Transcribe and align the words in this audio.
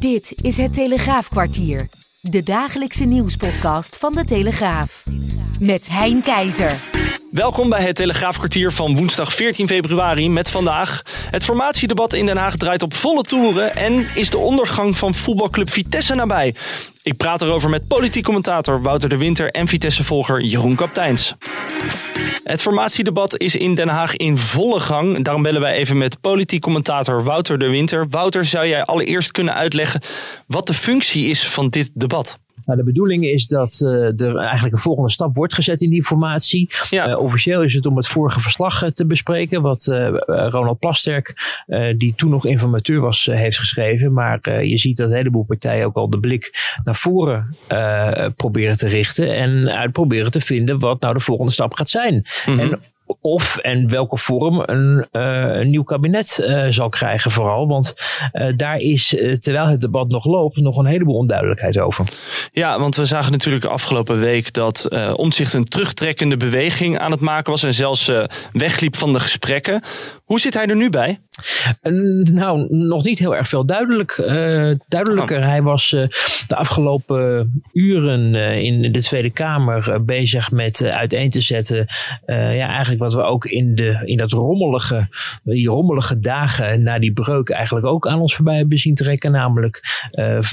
Dit 0.00 0.44
is 0.44 0.56
het 0.56 0.74
Telegraafkwartier. 0.74 1.88
De 2.20 2.42
dagelijkse 2.42 3.04
nieuwspodcast 3.04 3.98
van 3.98 4.12
de 4.12 4.24
Telegraaf. 4.24 5.04
Met 5.60 5.88
Hein 5.88 6.22
Keizer. 6.22 7.09
Welkom 7.30 7.68
bij 7.68 7.82
het 7.82 7.96
Telegraafkwartier 7.96 8.72
van 8.72 8.96
woensdag 8.96 9.34
14 9.34 9.68
februari 9.68 10.30
met 10.30 10.50
vandaag. 10.50 11.02
Het 11.30 11.44
formatiedebat 11.44 12.12
in 12.12 12.26
Den 12.26 12.36
Haag 12.36 12.56
draait 12.56 12.82
op 12.82 12.94
volle 12.94 13.22
toeren 13.22 13.76
en 13.76 14.06
is 14.14 14.30
de 14.30 14.38
ondergang 14.38 14.98
van 14.98 15.14
voetbalclub 15.14 15.70
Vitesse 15.70 16.14
nabij. 16.14 16.54
Ik 17.02 17.16
praat 17.16 17.42
erover 17.42 17.70
met 17.70 17.86
politiek 17.86 18.24
commentator 18.24 18.82
Wouter 18.82 19.08
de 19.08 19.16
Winter 19.16 19.50
en 19.50 19.68
Vitesse-volger 19.68 20.42
Jeroen 20.42 20.74
Kapteins. 20.74 21.34
Het 22.44 22.62
formatiedebat 22.62 23.38
is 23.38 23.56
in 23.56 23.74
Den 23.74 23.88
Haag 23.88 24.16
in 24.16 24.38
volle 24.38 24.80
gang. 24.80 25.24
Daarom 25.24 25.42
bellen 25.42 25.60
wij 25.60 25.74
even 25.74 25.98
met 25.98 26.20
politiek 26.20 26.60
commentator 26.60 27.24
Wouter 27.24 27.58
de 27.58 27.68
Winter. 27.68 28.08
Wouter, 28.08 28.44
zou 28.44 28.66
jij 28.66 28.82
allereerst 28.84 29.30
kunnen 29.30 29.54
uitleggen 29.54 30.00
wat 30.46 30.66
de 30.66 30.74
functie 30.74 31.28
is 31.28 31.46
van 31.46 31.68
dit 31.68 31.90
debat? 31.94 32.38
Nou, 32.70 32.82
de 32.82 32.88
bedoeling 32.88 33.24
is 33.24 33.46
dat 33.46 33.80
uh, 33.84 34.20
er 34.20 34.36
eigenlijk 34.36 34.74
een 34.74 34.80
volgende 34.80 35.10
stap 35.10 35.36
wordt 35.36 35.54
gezet 35.54 35.80
in 35.80 35.90
die 35.90 36.04
formatie. 36.04 36.70
Ja. 36.90 37.08
Uh, 37.08 37.18
officieel 37.18 37.62
is 37.62 37.74
het 37.74 37.86
om 37.86 37.96
het 37.96 38.08
vorige 38.08 38.40
verslag 38.40 38.82
uh, 38.82 38.90
te 38.90 39.06
bespreken, 39.06 39.62
wat 39.62 39.84
Ronald 40.26 40.78
Plasterk, 40.78 41.34
die 41.96 42.14
toen 42.14 42.30
nog 42.30 42.46
informateur 42.46 43.00
was, 43.00 43.24
heeft 43.24 43.58
geschreven. 43.58 44.12
Maar 44.12 44.64
je 44.64 44.78
ziet 44.78 44.96
dat 44.96 45.10
een 45.10 45.16
heleboel 45.16 45.44
partijen 45.44 45.86
ook 45.86 45.96
al 45.96 46.10
de 46.10 46.20
blik 46.20 46.74
naar 46.84 46.96
voren 46.96 47.56
proberen 48.36 48.76
te 48.76 48.88
richten 48.88 49.34
en 49.36 49.68
uit 49.68 49.92
proberen 49.92 50.30
te 50.30 50.40
vinden 50.40 50.78
wat 50.78 51.00
nou 51.00 51.14
de 51.14 51.20
volgende 51.20 51.52
stap 51.52 51.74
gaat 51.74 51.88
zijn. 51.88 52.14
Mm 52.14 52.22
-hmm. 52.44 52.58
En 52.60 52.78
of 53.20 53.56
en 53.56 53.88
welke 53.88 54.16
vorm 54.16 54.62
een, 54.64 55.06
een 55.10 55.70
nieuw 55.70 55.82
kabinet 55.82 56.38
uh, 56.40 56.66
zal 56.68 56.88
krijgen 56.88 57.30
vooral. 57.30 57.68
Want 57.68 57.94
uh, 58.32 58.52
daar 58.56 58.76
is, 58.76 59.08
terwijl 59.40 59.66
het 59.66 59.80
debat 59.80 60.08
nog 60.08 60.24
loopt, 60.24 60.56
nog 60.56 60.76
een 60.76 60.86
heleboel 60.86 61.16
onduidelijkheid 61.16 61.78
over. 61.78 62.04
Ja, 62.52 62.78
want 62.78 62.96
we 62.96 63.04
zagen 63.04 63.32
natuurlijk 63.32 63.64
afgelopen 63.64 64.18
week 64.18 64.52
dat 64.52 64.88
Omtzigt 65.14 65.52
een 65.52 65.64
terugtrekkende 65.64 66.36
beweging 66.36 66.98
aan 66.98 67.10
het 67.10 67.20
maken 67.20 67.50
was 67.50 67.62
en 67.62 67.74
zelfs 67.74 68.10
wegliep 68.52 68.96
van 68.96 69.12
de 69.12 69.20
gesprekken. 69.20 69.82
Hoe 70.30 70.40
zit 70.40 70.54
hij 70.54 70.66
er 70.66 70.76
nu 70.76 70.90
bij? 70.90 71.20
Nou, 72.32 72.66
nog 72.76 73.04
niet 73.04 73.18
heel 73.18 73.36
erg 73.36 73.48
veel 73.48 73.64
duidelijk. 73.64 74.18
Uh, 74.18 74.74
duidelijker. 74.88 75.38
Oh. 75.38 75.44
Hij 75.44 75.62
was 75.62 75.92
uh, 75.92 76.06
de 76.46 76.56
afgelopen 76.56 77.52
uren 77.72 78.34
uh, 78.34 78.58
in 78.58 78.92
de 78.92 79.02
Tweede 79.02 79.30
Kamer 79.30 80.04
bezig 80.04 80.50
met 80.50 80.84
uiteen 80.84 81.30
te 81.30 81.40
zetten. 81.40 81.86
ja, 82.26 82.68
eigenlijk 82.68 83.00
wat 83.00 83.14
we 83.14 83.22
ook 83.22 83.44
in, 83.44 83.74
de, 83.74 84.00
in 84.04 84.16
dat 84.16 84.32
rommelige, 84.32 85.08
die 85.42 85.68
rommelige 85.68 86.18
dagen 86.18 86.82
na 86.82 86.98
die 86.98 87.12
breuk 87.12 87.48
eigenlijk 87.48 87.86
ook 87.86 88.06
aan 88.06 88.20
ons 88.20 88.34
voorbij 88.34 88.56
hebben 88.56 88.78
zien 88.78 88.94
trekken. 88.94 89.32
Namelijk 89.32 89.80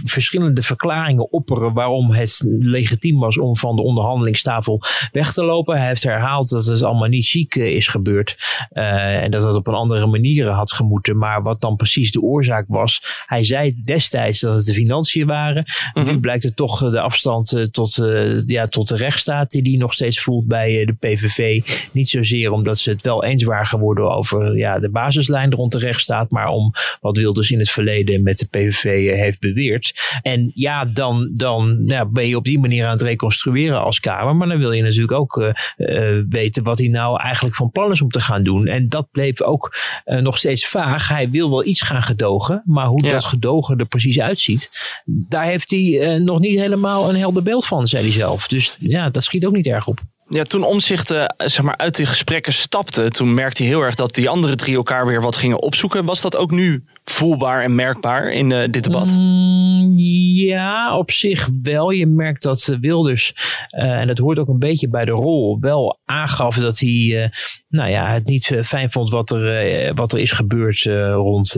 verschillende 0.03 0.62
verklaringen 0.62 1.31
opperen 1.31 1.73
waarom 1.73 2.12
het 2.12 2.44
legitiem 2.59 3.19
was 3.19 3.38
om 3.38 3.58
van 3.58 3.75
de 3.75 3.81
onderhandelingstafel 3.81 4.81
weg 5.12 5.34
te 5.34 5.45
lopen. 5.45 5.78
Hij 5.78 5.88
heeft 5.88 6.03
herhaald 6.03 6.50
dat 6.50 6.66
het 6.66 6.84
allemaal 6.84 7.08
niet 7.08 7.25
ziek 7.25 7.56
is 7.56 7.88
gebeurd. 7.88 8.38
en 8.69 9.31
dat 9.31 9.44
het 9.44 9.56
op 9.56 9.66
een 9.67 9.73
andere 9.73 10.05
manier 10.05 10.49
had 10.49 10.71
gemoeten. 10.71 11.17
Maar 11.17 11.41
wat 11.41 11.61
dan 11.61 11.75
precies 11.75 12.11
de 12.11 12.21
oorzaak 12.21 12.65
was. 12.67 13.23
Hij 13.25 13.43
zei 13.43 13.81
destijds 13.83 14.39
dat 14.39 14.53
het 14.53 14.65
de 14.65 14.73
financiën 14.73 15.27
waren. 15.27 15.65
Mm 15.93 16.03
-hmm. 16.03 16.11
Nu 16.11 16.19
blijkt 16.19 16.43
het 16.43 16.55
toch 16.55 16.91
de 16.91 16.99
afstand 16.99 17.67
tot, 17.71 17.97
uh, 17.97 18.41
ja, 18.45 18.67
tot 18.67 18.88
de 18.88 18.95
rechtsstaat 18.95 19.51
die 19.51 19.61
hij 19.61 19.77
nog 19.77 19.93
steeds 19.93 20.21
voelt 20.21 20.47
bij 20.47 20.85
de 20.85 20.93
PVV. 20.93 21.61
Niet 21.91 22.09
zozeer 22.09 22.51
omdat 22.51 22.79
ze 22.79 22.89
het 22.89 23.01
wel 23.01 23.23
eens 23.23 23.43
waren 23.43 23.67
geworden 23.67 24.11
over 24.11 24.57
ja, 24.57 24.79
de 24.79 24.89
basislijn 24.89 25.53
rond 25.53 25.71
de 25.71 25.79
rechtsstaat. 25.79 26.31
Maar 26.31 26.47
om 26.47 26.73
wat 27.01 27.17
Wilders 27.17 27.51
in 27.51 27.59
het 27.59 27.69
verleden 27.69 28.23
met 28.23 28.38
de 28.38 28.45
PVV 28.45 29.15
heeft 29.15 29.39
beweerd. 29.39 30.19
En 30.21 30.51
ja, 30.53 30.85
dan, 30.85 31.29
dan 31.33 31.83
ja, 31.85 32.05
ben 32.05 32.27
je 32.27 32.38
op 32.38 32.43
die 32.43 32.59
manier 32.59 32.85
aan 32.85 32.91
het 32.91 33.01
reconstrueren 33.01 33.83
als 33.83 33.99
Kamer. 33.99 34.35
Maar 34.35 34.47
dan 34.47 34.57
wil 34.57 34.71
je 34.71 34.83
natuurlijk 34.83 35.11
ook 35.11 35.38
uh, 35.38 35.49
uh, 35.77 36.23
weten 36.29 36.63
wat 36.63 36.77
hij 36.77 36.88
nou 36.88 37.22
eigenlijk 37.22 37.56
van 37.56 37.72
plan 37.72 37.91
is 37.91 38.01
om 38.01 38.09
te 38.09 38.22
gaan 38.22 38.44
doen. 38.44 38.67
En 38.67 38.88
dat 38.88 39.11
bleef 39.11 39.41
ook 39.41 39.56
uh, 40.06 40.19
nog 40.19 40.38
steeds 40.38 40.68
vaag. 40.68 41.07
Hij 41.07 41.29
wil 41.29 41.50
wel 41.50 41.66
iets 41.66 41.81
gaan 41.81 42.03
gedogen, 42.03 42.62
maar 42.66 42.85
hoe 42.85 43.06
ja. 43.06 43.12
dat 43.12 43.23
gedogen 43.23 43.78
er 43.78 43.85
precies 43.85 44.19
uitziet, 44.19 44.69
daar 45.06 45.45
heeft 45.45 45.72
hij 45.72 45.79
uh, 45.79 46.22
nog 46.22 46.40
niet 46.40 46.59
helemaal 46.59 47.09
een 47.09 47.16
helder 47.16 47.44
beeld 47.44 47.66
van, 47.66 47.88
zei 47.88 48.03
hij 48.03 48.12
zelf. 48.12 48.47
Dus 48.47 48.75
ja, 48.79 49.09
dat 49.09 49.23
schiet 49.23 49.45
ook 49.45 49.53
niet 49.53 49.68
erg 49.68 49.88
op. 49.88 50.00
Ja, 50.29 50.44
toen 50.44 50.63
Omzicht 50.63 51.12
uh, 51.12 51.25
zeg 51.38 51.62
maar 51.62 51.78
uit 51.78 51.95
die 51.95 52.06
gesprekken 52.06 52.53
stapte, 52.53 53.09
toen 53.09 53.34
merkte 53.34 53.62
hij 53.62 53.72
heel 53.72 53.81
erg 53.81 53.95
dat 53.95 54.16
die 54.16 54.29
andere 54.29 54.56
drie 54.56 54.75
elkaar 54.75 55.06
weer 55.06 55.22
wat 55.22 55.35
gingen 55.35 55.62
opzoeken. 55.62 56.06
Was 56.06 56.22
dat 56.22 56.35
ook 56.35 56.51
nu 56.51 56.84
voelbaar 57.12 57.63
en 57.63 57.75
merkbaar 57.75 58.31
in 58.31 58.50
uh, 58.50 58.59
dit 58.72 58.84
debat? 58.84 59.16
Mm, 59.16 59.94
ja, 59.97 60.97
op 60.97 61.12
zich 61.12 61.50
wel. 61.62 61.90
Je 61.90 62.07
merkt 62.07 62.44
dat 62.44 62.78
Wilders, 62.81 63.34
uh, 63.78 64.00
en 64.00 64.07
dat 64.07 64.18
hoort 64.18 64.40
ook 64.40 64.47
een 64.47 64.59
beetje 64.59 64.90
bij 64.90 65.06
de 65.06 65.12
rol, 65.12 65.57
wel 65.59 66.00
aangaf 66.06 66.56
dat 66.56 66.79
hij 66.79 66.90
uh, 66.90 67.28
nou 67.69 67.90
ja, 67.90 68.13
het 68.13 68.25
niet 68.25 68.59
fijn 68.63 68.91
vond 68.91 69.09
wat 69.09 69.31
er, 69.31 69.94
wat 69.94 70.13
er 70.13 70.19
is 70.19 70.31
gebeurd 70.31 70.84
rond, 71.13 71.57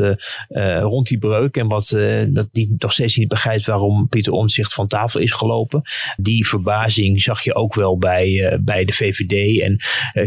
rond 0.79 1.07
die 1.07 1.17
breuk. 1.17 1.57
En 1.57 1.67
wat, 1.67 1.89
dat 2.27 2.47
hij 2.51 2.75
nog 2.77 2.93
steeds 2.93 3.15
niet 3.15 3.27
begrijpt 3.27 3.65
waarom 3.65 4.07
Pieter 4.07 4.33
Omtzigt 4.33 4.73
van 4.73 4.87
tafel 4.87 5.19
is 5.19 5.31
gelopen. 5.31 5.81
Die 6.17 6.47
verbazing 6.47 7.21
zag 7.21 7.43
je 7.43 7.55
ook 7.55 7.75
wel 7.75 7.97
bij, 7.97 8.59
bij 8.63 8.85
de 8.85 8.93
VVD. 8.93 9.61
En 9.61 9.77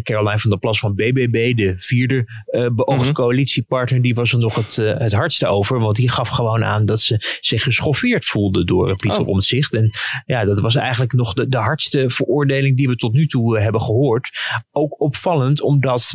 Caroline 0.03 0.39
van 0.39 0.50
der 0.50 0.59
Plas 0.59 0.78
van 0.78 0.94
BBB, 0.94 1.54
de 1.54 1.75
vierde 1.77 2.25
beoogde 2.50 2.94
mm 2.94 2.99
-hmm. 2.99 3.12
coalitiepartner, 3.12 4.03
die 4.03 4.15
was 4.15 4.33
er 4.33 4.39
nog 4.39 4.54
het, 4.54 4.78
het 5.12 5.21
hardste 5.21 5.47
over. 5.47 5.78
Want 5.78 5.97
die 5.97 6.11
gaf 6.11 6.28
gewoon 6.28 6.65
aan 6.65 6.84
dat 6.84 7.00
ze 7.00 7.39
zich 7.41 7.62
geschoffeerd 7.62 8.25
voelde 8.25 8.65
door 8.65 8.95
Pieter 8.95 9.21
oh. 9.21 9.28
Omtzigt. 9.28 9.75
En 9.75 9.91
ja, 10.27 10.45
dat 10.45 10.61
was 10.61 10.75
eigenlijk 10.75 11.12
nog 11.12 11.34
de, 11.34 11.49
de 11.49 11.56
hardste 11.56 12.11
veroordeling 12.11 12.77
die 12.77 12.89
we 12.89 12.97
tot 12.97 13.12
nu 13.12 13.27
toe 13.27 13.61
hebben 13.61 13.81
gehoord. 13.81 14.31
Ook 14.72 15.01
opvallend 15.01 15.62
omdat 15.62 16.15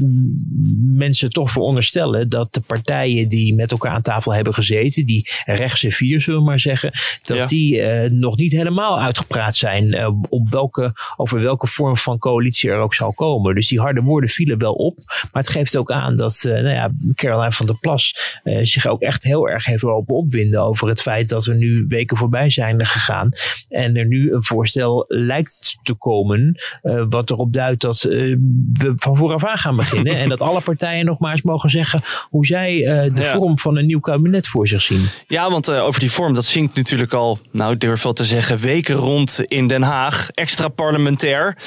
mensen 0.77 1.29
toch 1.29 1.51
veronderstellen 1.51 2.29
dat 2.29 2.53
de 2.53 2.61
partijen 2.61 3.29
die 3.29 3.55
met 3.55 3.71
elkaar 3.71 3.91
aan 3.91 4.01
tafel 4.01 4.33
hebben 4.33 4.53
gezeten, 4.53 5.05
die 5.05 5.29
rechtse 5.45 5.91
vier 5.91 6.21
zullen 6.21 6.39
we 6.39 6.45
maar 6.45 6.59
zeggen, 6.59 6.91
dat 7.21 7.37
ja. 7.37 7.45
die 7.45 7.81
uh, 7.81 8.09
nog 8.09 8.37
niet 8.37 8.51
helemaal 8.51 8.99
uitgepraat 8.99 9.55
zijn 9.55 9.95
uh, 9.95 10.09
op 10.29 10.49
welke, 10.49 10.93
over 11.15 11.41
welke 11.41 11.67
vorm 11.67 11.97
van 11.97 12.17
coalitie 12.17 12.69
er 12.69 12.79
ook 12.79 12.93
zal 12.93 13.13
komen. 13.13 13.55
Dus 13.55 13.67
die 13.67 13.79
harde 13.79 14.01
woorden 14.01 14.29
vielen 14.29 14.57
wel 14.57 14.73
op. 14.73 14.97
Maar 15.05 15.43
het 15.43 15.49
geeft 15.49 15.77
ook 15.77 15.91
aan 15.91 16.15
dat 16.15 16.43
uh, 16.47 16.53
nou 16.53 16.69
ja, 16.69 16.91
Caroline 17.15 17.51
van 17.51 17.65
der 17.65 17.77
Plas 17.79 18.13
zich 18.61 18.86
ook 18.87 19.01
echt 19.01 19.23
heel 19.23 19.49
erg 19.49 19.65
heeft 19.65 19.81
lopen 19.81 20.15
opwinden 20.15 20.61
over 20.61 20.87
het 20.87 21.01
feit 21.01 21.29
dat 21.29 21.45
er 21.45 21.55
nu 21.55 21.85
weken 21.87 22.17
voorbij 22.17 22.49
zijn 22.49 22.85
gegaan. 22.85 23.31
En 23.69 23.95
er 23.95 24.05
nu 24.05 24.33
een 24.33 24.43
voorstel 24.43 25.05
lijkt 25.07 25.77
te 25.83 25.93
komen. 25.93 26.55
Uh, 26.83 27.03
wat 27.09 27.29
erop 27.29 27.53
duidt 27.53 27.81
dat 27.81 28.03
uh, 28.03 28.37
we 28.73 28.91
van 28.95 29.17
vooraf 29.17 29.45
aan 29.45 29.57
gaan 29.57 29.75
beginnen. 29.75 30.17
en 30.21 30.29
dat 30.29 30.41
alle 30.41 30.61
partijen 30.61 31.05
nog 31.05 31.19
maar 31.19 31.31
eens 31.31 31.41
mogen 31.41 31.69
zeggen 31.69 32.01
hoe 32.29 32.45
zij 32.45 32.75
uh, 32.75 32.99
de 33.13 33.21
ja. 33.21 33.33
vorm 33.35 33.59
van 33.59 33.77
een 33.77 33.85
nieuw 33.85 33.99
kabinet 33.99 34.47
voor 34.47 34.67
zich 34.67 34.81
zien. 34.81 35.05
Ja, 35.27 35.49
want 35.49 35.71
over 35.71 35.99
die 35.99 36.11
vorm, 36.11 36.33
dat 36.33 36.45
zingt 36.45 36.75
natuurlijk 36.75 37.13
al, 37.13 37.39
nou 37.51 37.73
ik 37.73 37.79
durf 37.79 38.03
wel 38.03 38.13
te 38.13 38.23
zeggen, 38.23 38.57
weken 38.57 38.95
rond 38.95 39.41
in 39.45 39.67
Den 39.67 39.81
Haag. 39.81 40.29
Extra 40.29 40.67
parlementair. 40.67 41.57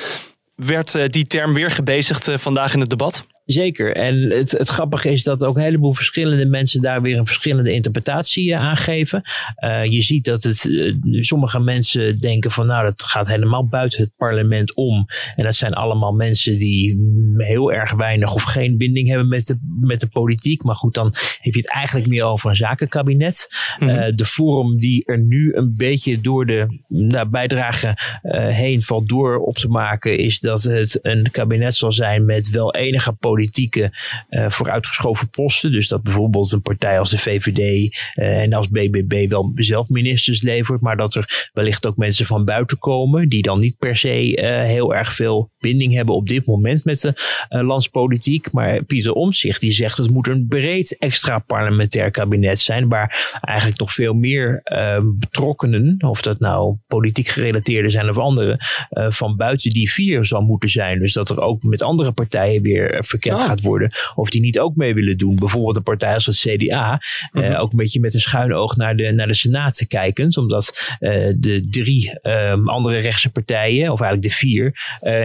Werd 0.54 1.12
die 1.12 1.26
term 1.26 1.54
weer 1.54 1.70
gebezigd 1.70 2.30
vandaag 2.36 2.74
in 2.74 2.80
het 2.80 2.90
debat? 2.90 3.26
Zeker. 3.52 3.96
En 3.96 4.30
het, 4.30 4.50
het 4.50 4.68
grappige 4.68 5.10
is 5.10 5.22
dat 5.22 5.44
ook 5.44 5.56
een 5.56 5.62
heleboel 5.62 5.92
verschillende 5.92 6.46
mensen 6.46 6.82
daar 6.82 7.02
weer 7.02 7.18
een 7.18 7.26
verschillende 7.26 7.72
interpretatie 7.72 8.50
uh, 8.50 8.60
aan 8.60 8.76
geven. 8.76 9.22
Uh, 9.64 9.84
je 9.84 10.02
ziet 10.02 10.24
dat 10.24 10.42
het, 10.42 10.64
uh, 10.64 11.22
sommige 11.22 11.60
mensen 11.60 12.20
denken 12.20 12.50
van 12.50 12.66
nou 12.66 12.84
dat 12.84 13.02
gaat 13.02 13.28
helemaal 13.28 13.66
buiten 13.66 14.02
het 14.02 14.16
parlement 14.16 14.74
om. 14.74 15.06
En 15.36 15.44
dat 15.44 15.54
zijn 15.54 15.74
allemaal 15.74 16.12
mensen 16.12 16.58
die 16.58 16.98
heel 17.36 17.72
erg 17.72 17.92
weinig 17.92 18.34
of 18.34 18.42
geen 18.42 18.76
binding 18.76 19.08
hebben 19.08 19.28
met 19.28 19.46
de, 19.46 19.58
met 19.80 20.00
de 20.00 20.08
politiek. 20.08 20.62
Maar 20.62 20.76
goed, 20.76 20.94
dan 20.94 21.14
heb 21.40 21.54
je 21.54 21.60
het 21.60 21.70
eigenlijk 21.70 22.08
meer 22.08 22.24
over 22.24 22.50
een 22.50 22.56
zakenkabinet. 22.56 23.48
Mm 23.78 23.88
-hmm. 23.88 24.16
de 24.16 24.24
vorm 24.24 24.78
die 24.78 25.04
er 25.04 25.18
nu 25.18 25.54
een 25.54 25.74
beetje 25.76 26.20
door 26.20 26.46
de 26.46 26.80
nou, 26.88 27.28
bijdrage 27.28 27.96
heen 28.32 28.82
valt 28.82 29.08
door 29.08 29.38
op 29.38 29.56
te 29.56 29.68
maken 29.68 30.18
is 30.18 30.40
dat 30.40 30.62
het 30.62 30.98
een 31.02 31.30
kabinet 31.30 31.74
zal 31.74 31.92
zijn 31.92 32.24
met 32.24 32.50
wel 32.50 32.74
enige 32.74 33.12
politiek 33.12 33.38
politieke 33.40 33.92
uh, 34.30 34.48
vooruitgeschoven 34.48 35.28
posten. 35.28 35.72
Dus 35.72 35.88
dat 35.88 36.02
bijvoorbeeld 36.02 36.52
een 36.52 36.62
partij 36.62 36.98
als 36.98 37.10
de 37.10 37.18
VVD 37.18 37.58
uh, 37.58 38.40
en 38.40 38.52
als 38.52 38.68
BBB 38.68 39.28
wel 39.28 39.52
zelf 39.54 39.88
ministers 39.88 40.42
levert, 40.42 40.80
maar 40.80 40.96
dat 40.96 41.14
er 41.14 41.50
wellicht 41.52 41.86
ook 41.86 41.96
mensen 41.96 42.26
van 42.26 42.44
buiten 42.44 42.78
komen 42.78 43.28
die 43.28 43.42
dan 43.42 43.58
niet 43.58 43.78
per 43.78 43.96
se 43.96 44.36
uh, 44.36 44.62
heel 44.62 44.94
erg 44.94 45.12
veel 45.12 45.50
binding 45.58 45.92
hebben 45.92 46.14
op 46.14 46.28
dit 46.28 46.46
moment 46.46 46.84
met 46.84 47.00
de 47.00 47.14
landspolitiek. 47.48 48.52
Maar 48.52 48.84
Pieter 48.84 49.12
Omtzigt 49.12 49.60
die 49.60 49.72
zegt 49.72 49.96
het 49.96 50.10
moet 50.10 50.28
een 50.28 50.46
breed 50.48 50.96
extra 50.98 51.38
parlementair 51.38 52.10
kabinet 52.10 52.58
zijn 52.58 52.88
waar 52.88 53.38
eigenlijk 53.40 53.78
toch 53.78 53.92
veel 53.92 54.14
meer 54.14 54.62
betrokkenen, 55.02 55.96
of 55.98 56.22
dat 56.22 56.40
nou 56.40 56.76
politiek 56.86 57.28
gerelateerde 57.28 57.90
zijn 57.90 58.08
of 58.08 58.18
andere, 58.18 58.56
van 58.90 59.36
buiten 59.36 59.70
die 59.70 59.92
vier 59.92 60.24
zal 60.24 60.40
moeten 60.40 60.68
zijn. 60.68 60.98
Dus 60.98 61.12
dat 61.12 61.30
er 61.30 61.40
ook 61.40 61.62
met 61.62 61.82
andere 61.82 62.12
partijen 62.12 62.62
weer 62.62 63.04
bekend 63.20 63.40
oh. 63.40 63.46
gaat 63.46 63.60
worden. 63.60 63.92
Of 64.14 64.30
die 64.30 64.40
niet 64.40 64.58
ook 64.58 64.76
mee 64.76 64.94
willen 64.94 65.18
doen. 65.18 65.36
Bijvoorbeeld 65.36 65.76
een 65.76 65.82
partij 65.82 66.14
als 66.14 66.26
het 66.26 66.36
CDA. 66.36 67.00
Mhm. 67.32 67.54
ook 67.54 67.70
een 67.70 67.76
beetje 67.76 68.00
met 68.00 68.14
een 68.14 68.20
schuin 68.20 68.52
oog 68.52 68.76
naar 68.76 68.96
de, 68.96 69.12
naar 69.12 69.26
de 69.26 69.34
Senaat 69.34 69.84
kijkend. 69.88 70.36
Omdat 70.36 70.96
de 71.38 71.66
drie 71.70 72.18
ehm, 72.20 72.68
andere 72.68 72.98
rechtse 72.98 73.30
partijen, 73.30 73.92
of 73.92 74.00
eigenlijk 74.00 74.32
de 74.32 74.36
vier, 74.36 74.74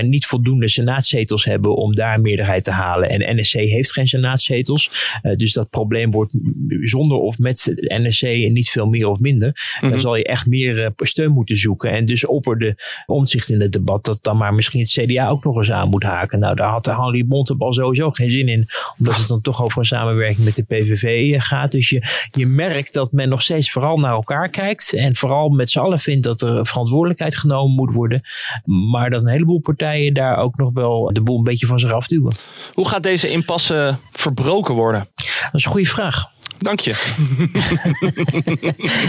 niet 0.02 0.26
voldoende 0.26 0.68
senaatzetels 0.68 1.46
hebben 1.46 1.76
om 1.76 1.96
daar 1.96 2.22
meerderheid 2.22 2.64
te 2.64 2.72
halen. 2.72 3.10
En 3.10 3.36
NSC 3.36 3.54
heeft 3.54 3.94
geen 3.94 4.08
senaatzetels. 4.08 4.92
dus 5.38 5.54
dat 5.54 5.70
probleem 5.70 6.12
wordt 6.12 6.34
zonder 6.82 7.18
of 7.18 7.38
met 7.38 7.74
NSC 7.76 8.24
niet 8.24 8.70
veel 8.70 8.88
meer 8.88 9.08
of 9.08 9.20
minder. 9.20 9.78
Dan 9.82 9.90
mhm. 9.90 10.00
zal 10.00 10.16
je 10.16 10.24
echt 10.24 10.46
meer 10.46 10.94
steun 10.98 11.32
moeten 11.32 11.58
zoeken. 11.58 11.92
En 11.92 12.06
dus 12.06 12.26
opperde 12.26 12.76
omzicht 13.06 13.50
in 13.50 13.62
het 13.62 13.72
debat 13.72 14.06
dat 14.06 14.20
dan 14.22 14.38
maar 14.38 14.54
misschien 14.54 14.80
het 14.80 14.92
CDA 14.92 15.28
ook 15.28 15.44
nog 15.44 15.58
eens 15.58 15.72
aan 15.72 15.90
moet 15.90 16.04
haken. 16.04 16.40
Nou, 16.40 16.56
daar 16.56 16.70
had 16.70 16.86
Henry 16.86 17.26
Bontebal 17.26 17.74
sowieso 17.86 18.12
geen 18.12 18.32
zin 18.32 18.48
in, 18.48 18.68
omdat 18.98 19.18
het 19.18 19.28
dan 19.28 19.42
toch 19.42 19.64
over 19.64 19.80
een 19.80 19.86
samenwerking 19.86 20.46
met 20.46 20.56
de 20.56 20.64
PVV 20.64 21.36
gaat. 21.42 21.72
Dus 21.72 21.90
je, 21.90 22.04
je 22.32 22.48
merkt 22.48 22.94
dat 22.94 23.12
men 23.12 23.30
nog 23.30 23.42
steeds 23.42 23.72
vooral 23.72 23.98
naar 23.98 24.12
elkaar 24.12 24.50
kijkt 24.50 24.94
en 24.94 25.16
vooral 25.16 25.50
met 25.50 25.70
z'n 25.70 25.80
allen 25.80 26.00
vindt 26.00 26.24
dat 26.24 26.42
er 26.42 26.66
verantwoordelijkheid 26.66 27.38
genomen 27.38 27.76
moet 27.76 27.94
worden. 27.94 28.22
Maar 28.66 29.10
dat 29.10 29.22
een 29.22 29.28
heleboel 29.28 29.60
partijen 29.60 30.14
daar 30.14 30.38
ook 30.38 30.58
nog 30.58 30.74
wel 30.74 31.10
de 31.14 31.22
boel 31.22 31.38
een 31.38 31.44
beetje 31.44 31.68
van 31.68 31.80
zich 31.80 31.92
afduwen. 31.92 32.34
Hoe 32.74 32.88
gaat 32.88 33.04
deze 33.04 33.30
impasse 33.30 33.98
verbroken 34.12 34.76
worden? 34.76 35.08
Dat 35.16 35.54
is 35.54 35.66
een 35.66 35.72
goede 35.72 35.90
vraag. 35.90 36.34
Dank 36.58 36.80
je. 36.80 36.94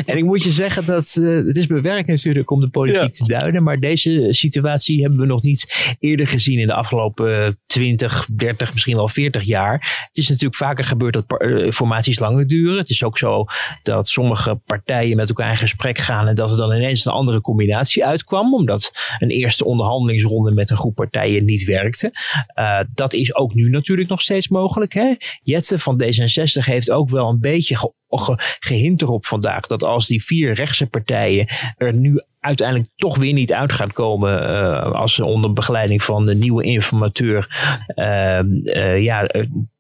en 0.07 0.17
ik 0.17 0.25
moet 0.25 0.43
je 0.43 0.51
zeggen 0.51 0.87
dat 0.87 1.17
uh, 1.19 1.47
het 1.47 1.57
is 1.57 1.67
bewerkt 1.67 2.09
natuurlijk 2.09 2.51
om 2.51 2.61
de 2.61 2.69
politiek 2.69 3.13
te 3.13 3.25
duiden. 3.25 3.63
Maar 3.63 3.81
deze 3.81 4.27
situatie 4.31 5.01
hebben 5.01 5.21
we 5.21 5.27
nog 5.27 5.43
niet 5.43 5.95
eerder 6.01 6.27
gezien 6.27 6.59
in 6.59 6.67
de 6.67 6.75
afgelopen 6.75 7.59
20, 7.67 8.29
30, 8.33 8.73
misschien 8.73 8.97
wel 8.97 9.09
40 9.09 9.43
jaar. 9.43 10.07
Het 10.09 10.17
is 10.17 10.29
natuurlijk 10.29 10.57
vaker 10.57 10.85
gebeurd 10.85 11.13
dat 11.13 11.43
uh, 11.43 11.73
formaties 11.73 12.19
langer 12.19 12.47
duren. 12.47 12.79
Het 12.79 12.91
is 12.91 13.05
ook 13.05 13.19
zo 13.19 13.45
dat 13.83 14.09
sommige 14.09 14.55
partijen 14.55 15.17
met 15.17 15.29
elkaar 15.29 15.51
in 15.51 15.57
gesprek 15.57 15.99
gaan 15.99 16.29
en 16.29 16.35
dat 16.35 16.51
er 16.51 16.57
dan 16.57 16.73
ineens 16.73 17.05
een 17.05 17.13
andere 17.13 17.41
combinatie 17.41 18.05
uitkwam. 18.05 18.55
Omdat 18.55 18.93
een 19.19 19.31
eerste 19.31 19.65
onderhandelingsronde 19.65 20.53
met 20.53 20.71
een 20.71 20.77
groep 20.77 20.95
partijen 20.95 21.45
niet 21.45 21.65
werkte. 21.65 22.13
Uh, 22.59 22.81
dat 22.95 23.13
is 23.13 23.35
ook 23.35 23.55
nu 23.55 23.71
natuurlijk 23.71 24.09
nog 24.09 24.21
steeds 24.21 24.49
mogelijk. 24.49 24.93
Hè? 24.93 25.15
Jette 25.43 25.79
van 25.79 26.03
D66 26.03 26.65
heeft 26.65 26.91
ook 26.91 27.11
wel 27.11 27.29
een 27.29 27.36
beetje 27.41 27.77
ge, 27.77 28.57
gehint 28.61 29.03
erop 29.03 29.27
vandaag 29.27 29.67
dat 29.67 29.83
als 29.83 30.07
die 30.07 30.25
vier 30.25 30.55
rechtse 30.55 30.87
partijen 30.87 31.47
er 31.77 31.95
nu 31.95 32.23
uiteindelijk 32.41 32.91
toch 32.97 33.17
weer 33.17 33.33
niet 33.33 33.53
uit 33.53 33.73
gaan 33.73 33.93
komen 33.93 34.43
uh, 34.43 34.93
als 34.93 35.15
ze 35.15 35.25
onder 35.25 35.53
begeleiding 35.53 36.03
van 36.03 36.27
de 36.27 36.35
nieuwe 36.35 36.63
informateur 36.63 37.49
uh, 37.97 38.41
uh, 38.43 39.03
ja, 39.03 39.29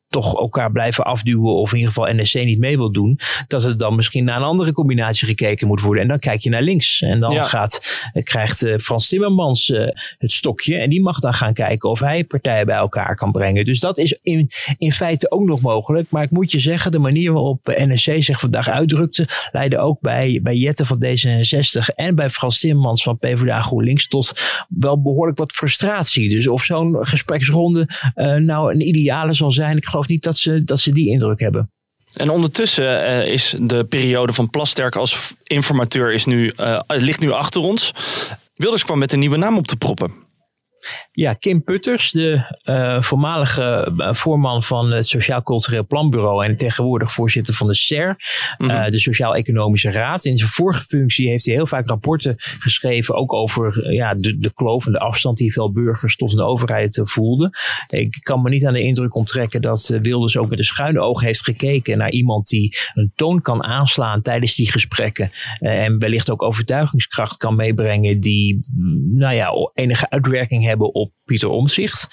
toch 0.08 0.38
elkaar 0.38 0.72
blijven 0.72 1.04
afduwen 1.04 1.54
of 1.54 1.72
in 1.72 1.78
ieder 1.78 1.92
geval 1.92 2.14
NSC 2.14 2.34
niet 2.34 2.58
mee 2.58 2.76
wil 2.76 2.92
doen, 2.92 3.18
dat 3.48 3.64
er 3.64 3.78
dan 3.78 3.96
misschien 3.96 4.24
naar 4.24 4.36
een 4.36 4.42
andere 4.42 4.72
combinatie 4.72 5.26
gekeken 5.26 5.66
moet 5.66 5.80
worden. 5.80 6.02
En 6.02 6.08
dan 6.08 6.18
kijk 6.18 6.40
je 6.40 6.50
naar 6.50 6.62
links. 6.62 7.00
En 7.00 7.20
dan 7.20 7.44
gaat, 7.44 8.02
eh, 8.12 8.22
krijgt 8.22 8.64
uh, 8.64 8.78
Frans 8.78 9.08
Timmermans 9.08 9.68
uh, 9.68 9.88
het 10.18 10.32
stokje 10.32 10.76
en 10.76 10.90
die 10.90 11.02
mag 11.02 11.18
dan 11.18 11.34
gaan 11.34 11.52
kijken 11.52 11.90
of 11.90 12.00
hij 12.00 12.24
partijen 12.24 12.66
bij 12.66 12.76
elkaar 12.76 13.16
kan 13.16 13.32
brengen. 13.32 13.64
Dus 13.64 13.80
dat 13.80 13.98
is 13.98 14.18
in, 14.22 14.50
in 14.78 14.92
feite 14.92 15.30
ook 15.30 15.44
nog 15.44 15.60
mogelijk. 15.60 16.10
Maar 16.10 16.22
ik 16.22 16.30
moet 16.30 16.50
je 16.50 16.58
zeggen, 16.58 16.92
de 16.92 16.98
manier 16.98 17.32
waarop 17.32 17.66
NSC 17.66 18.12
zich 18.18 18.40
vandaag 18.40 18.68
uitdrukte, 18.68 19.28
leidde 19.52 19.78
ook 19.78 20.00
bij, 20.00 20.40
bij 20.42 20.56
Jette 20.56 20.86
van 20.86 21.04
D66 21.04 21.94
en 21.94 22.14
bij 22.14 22.30
Frans 22.30 22.60
Timmermans 22.60 23.02
van 23.02 23.18
PvdA 23.18 23.60
GroenLinks 23.60 24.08
tot 24.08 24.32
wel 24.68 25.02
behoorlijk 25.02 25.38
wat 25.38 25.52
frustratie. 25.52 26.28
Dus 26.28 26.48
of 26.48 26.64
zo'n 26.64 26.96
gespreksronde 27.00 27.88
uh, 28.14 28.34
nou 28.34 28.72
een 28.72 28.88
ideale 28.88 29.32
zal 29.32 29.50
zijn, 29.50 29.76
ik 29.76 29.84
geloof 29.96 30.08
niet 30.08 30.22
dat 30.22 30.36
ze, 30.36 30.64
dat 30.64 30.80
ze 30.80 30.90
die 30.90 31.08
indruk 31.08 31.40
hebben. 31.40 31.70
En 32.12 32.30
ondertussen 32.30 32.84
uh, 32.84 33.26
is 33.26 33.54
de 33.60 33.84
periode 33.84 34.32
van 34.32 34.50
Plasterk 34.50 34.96
als 34.96 35.34
informateur 35.44 36.12
is 36.12 36.24
nu, 36.24 36.52
uh, 36.60 36.80
ligt 36.86 37.20
nu 37.20 37.30
achter 37.30 37.60
ons. 37.60 37.92
Wilders 38.54 38.84
kwam 38.84 38.98
met 38.98 39.12
een 39.12 39.18
nieuwe 39.18 39.36
naam 39.36 39.56
op 39.56 39.66
te 39.66 39.76
proppen. 39.76 40.12
Ja, 41.12 41.32
Kim 41.32 41.64
Putters, 41.64 42.10
de 42.10 42.56
uh, 42.64 43.02
voormalige 43.02 43.92
uh, 43.96 44.12
voorman 44.12 44.62
van 44.62 44.92
het 44.92 45.06
Sociaal 45.06 45.42
Cultureel 45.42 45.86
Planbureau 45.86 46.44
en 46.44 46.56
tegenwoordig 46.56 47.12
voorzitter 47.12 47.54
van 47.54 47.66
de 47.66 47.74
SER, 47.74 48.08
mm 48.58 48.68
-hmm. 48.68 48.76
uh, 48.76 48.90
de 48.90 48.98
Sociaal-Economische 48.98 49.90
Raad. 49.90 50.24
In 50.24 50.36
zijn 50.36 50.50
vorige 50.50 50.80
functie 50.80 51.28
heeft 51.28 51.44
hij 51.44 51.54
heel 51.54 51.66
vaak 51.66 51.86
rapporten 51.86 52.34
geschreven, 52.38 53.14
ook 53.14 53.32
over 53.32 53.92
ja, 53.92 54.14
de, 54.14 54.38
de 54.38 54.52
kloof 54.52 54.86
en 54.86 54.92
de 54.92 54.98
afstand 54.98 55.36
die 55.36 55.52
veel 55.52 55.72
burgers 55.72 56.16
tot 56.16 56.32
een 56.32 56.40
overheid 56.40 57.00
voelden. 57.04 57.50
Ik 57.88 58.18
kan 58.22 58.42
me 58.42 58.50
niet 58.50 58.66
aan 58.66 58.72
de 58.72 58.82
indruk 58.82 59.14
onttrekken 59.14 59.62
dat 59.62 59.98
Wilders 60.02 60.36
ook 60.36 60.48
met 60.48 60.58
een 60.58 60.64
schuine 60.64 61.00
oog 61.00 61.20
heeft 61.20 61.44
gekeken 61.44 61.98
naar 61.98 62.10
iemand 62.10 62.48
die 62.48 62.76
een 62.94 63.12
toon 63.14 63.42
kan 63.42 63.64
aanslaan 63.64 64.22
tijdens 64.22 64.54
die 64.54 64.70
gesprekken 64.70 65.30
en 65.58 65.98
wellicht 65.98 66.30
ook 66.30 66.42
overtuigingskracht 66.42 67.36
kan 67.36 67.56
meebrengen 67.56 68.20
die 68.20 68.60
nou 69.12 69.34
ja, 69.34 69.50
enige 69.74 70.10
uitwerking 70.10 70.64
hebben 70.64 70.75
op 70.78 71.12
Pieter 71.24 71.48
Omzicht. 71.48 72.08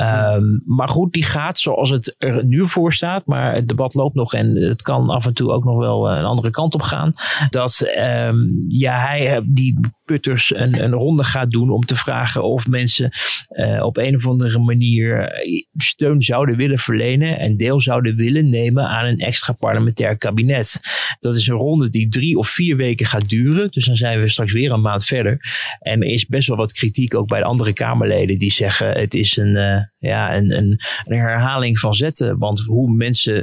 Um, 0.00 0.62
maar 0.64 0.88
goed, 0.88 1.12
die 1.12 1.24
gaat 1.24 1.58
zoals 1.58 1.90
het 1.90 2.14
er 2.18 2.44
nu 2.44 2.68
voor 2.68 2.92
staat. 2.92 3.26
Maar 3.26 3.54
het 3.54 3.68
debat 3.68 3.94
loopt 3.94 4.14
nog 4.14 4.32
en 4.32 4.56
het 4.56 4.82
kan 4.82 5.10
af 5.10 5.26
en 5.26 5.34
toe 5.34 5.50
ook 5.50 5.64
nog 5.64 5.78
wel 5.78 6.10
een 6.10 6.24
andere 6.24 6.50
kant 6.50 6.74
op 6.74 6.82
gaan. 6.82 7.12
Dat 7.50 7.92
um, 7.98 8.64
ja, 8.68 9.00
hij 9.00 9.42
die 9.46 9.80
een, 10.10 10.82
een 10.82 10.92
ronde 10.92 11.24
gaat 11.24 11.50
doen 11.50 11.70
om 11.70 11.84
te 11.84 11.96
vragen 11.96 12.42
of 12.42 12.66
mensen 12.66 13.10
uh, 13.50 13.84
op 13.84 13.96
een 13.96 14.16
of 14.16 14.26
andere 14.26 14.58
manier 14.58 15.32
steun 15.76 16.22
zouden 16.22 16.56
willen 16.56 16.78
verlenen 16.78 17.38
en 17.38 17.56
deel 17.56 17.80
zouden 17.80 18.16
willen 18.16 18.50
nemen 18.50 18.88
aan 18.88 19.06
een 19.06 19.18
extra 19.18 19.52
parlementair 19.52 20.16
kabinet. 20.16 20.80
Dat 21.18 21.34
is 21.34 21.46
een 21.46 21.56
ronde 21.56 21.88
die 21.88 22.08
drie 22.08 22.38
of 22.38 22.48
vier 22.48 22.76
weken 22.76 23.06
gaat 23.06 23.28
duren. 23.28 23.70
Dus 23.70 23.84
dan 23.84 23.96
zijn 23.96 24.20
we 24.20 24.28
straks 24.28 24.52
weer 24.52 24.72
een 24.72 24.80
maand 24.80 25.04
verder. 25.04 25.40
En 25.78 26.02
er 26.02 26.08
is 26.08 26.26
best 26.26 26.48
wel 26.48 26.56
wat 26.56 26.72
kritiek 26.72 27.14
ook 27.14 27.28
bij 27.28 27.38
de 27.38 27.44
andere 27.44 27.72
Kamerleden 27.72 28.38
die 28.38 28.52
zeggen 28.52 28.90
het 28.90 29.14
is 29.14 29.36
een, 29.36 29.56
uh, 29.56 29.82
ja, 29.98 30.36
een, 30.36 30.56
een, 30.56 30.78
herhaling 31.06 31.78
van 31.78 31.94
zetten. 31.94 32.38
Want 32.38 32.60
hoe 32.60 32.92
mensen 32.92 33.42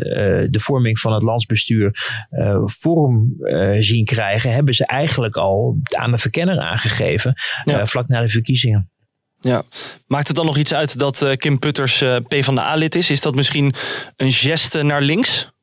de 0.52 0.60
vorming 0.60 1.00
van 1.00 1.14
het 1.14 1.24
landsbestuur 1.24 1.90
vorm 2.66 3.36
zien 3.80 4.06
krijgen, 4.06 4.54
hebben 4.54 4.74
ze 4.74 4.86
eigenlijk 4.86 5.38
al 5.38 5.78
aan 5.98 6.12
de 6.12 6.18
verkenner 6.18 6.55
aangegeven 6.62 7.34
ja. 7.64 7.86
vlak 7.86 8.08
na 8.08 8.22
de 8.22 8.28
verkiezingen. 8.28 8.90
Ja. 9.40 9.64
Maakt 10.08 10.28
het 10.28 10.36
dan 10.36 10.46
nog 10.46 10.58
iets 10.58 10.74
uit 10.74 10.98
dat 11.00 11.36
Kim 11.38 11.60
Putters 11.60 12.04
P 12.28 12.36
van 12.40 12.56
de 12.56 12.62
A-lid 12.62 12.96
is? 12.96 13.10
Is 13.10 13.22
dat 13.22 13.36
misschien 13.36 13.74
een 14.16 14.32
geste 14.32 14.84
naar 14.84 15.02
links? 15.02 15.54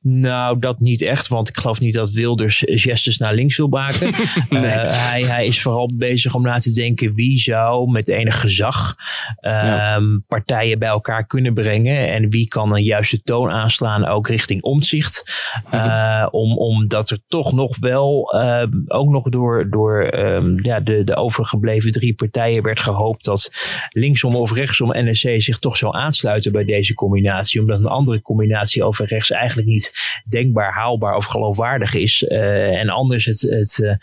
Nou, 0.00 0.58
dat 0.58 0.80
niet 0.80 1.02
echt, 1.02 1.28
want 1.28 1.48
ik 1.48 1.56
geloof 1.56 1.80
niet 1.80 1.94
dat 1.94 2.10
Wilders 2.10 2.62
gestes 2.66 3.18
naar 3.18 3.34
links 3.34 3.56
wil 3.56 3.68
maken. 3.68 4.10
nee. 4.50 4.62
uh, 4.62 5.10
hij, 5.10 5.22
hij 5.22 5.46
is 5.46 5.62
vooral 5.62 5.90
bezig 5.94 6.34
om 6.34 6.42
na 6.42 6.58
te 6.58 6.72
denken 6.72 7.14
wie 7.14 7.38
zou 7.38 7.90
met 7.90 8.08
enig 8.08 8.40
gezag 8.40 8.96
ja. 9.40 10.00
partijen 10.28 10.78
bij 10.78 10.88
elkaar 10.88 11.26
kunnen 11.26 11.54
brengen 11.54 12.08
en 12.08 12.30
wie 12.30 12.48
kan 12.48 12.74
een 12.74 12.82
juiste 12.82 13.22
toon 13.22 13.50
aanslaan 13.50 14.06
ook 14.06 14.28
richting 14.28 14.62
omzicht. 14.62 15.24
Uh, 15.74 16.26
om, 16.30 16.56
omdat 16.58 17.10
er 17.10 17.18
toch 17.28 17.52
nog 17.52 17.78
wel, 17.78 18.32
ehm, 18.32 18.70
ook 18.86 19.08
nog 19.08 19.28
door, 19.28 19.70
door 19.70 20.14
um, 20.14 20.64
ja, 20.64 20.80
de, 20.80 21.04
de 21.04 21.16
overgebleven 21.16 21.90
drie 21.90 22.14
partijen 22.14 22.62
werd 22.62 22.80
gehoopt 22.80 23.24
dat 23.24 23.50
linksom 23.90 24.36
of 24.36 24.52
rechtsom 24.52 24.90
NSC 24.92 25.28
zich 25.36 25.58
toch 25.58 25.76
zou 25.76 25.96
aansluiten 25.96 26.52
bij 26.52 26.64
deze 26.64 26.94
combinatie, 26.94 27.60
omdat 27.60 27.78
een 27.78 27.86
andere 27.86 28.22
combinatie 28.22 28.84
over 28.84 29.06
rechts 29.06 29.30
eigenlijk 29.30 29.68
niet 29.68 29.85
denkbaar, 30.28 30.72
haalbaar 30.72 31.16
of 31.16 31.24
geloofwaardig 31.24 31.94
is. 31.94 32.22
Uh, 32.22 32.80
en 32.80 32.88
anders 32.88 33.24
het, 33.24 33.40
het 33.40 33.78
uh, 33.82 33.94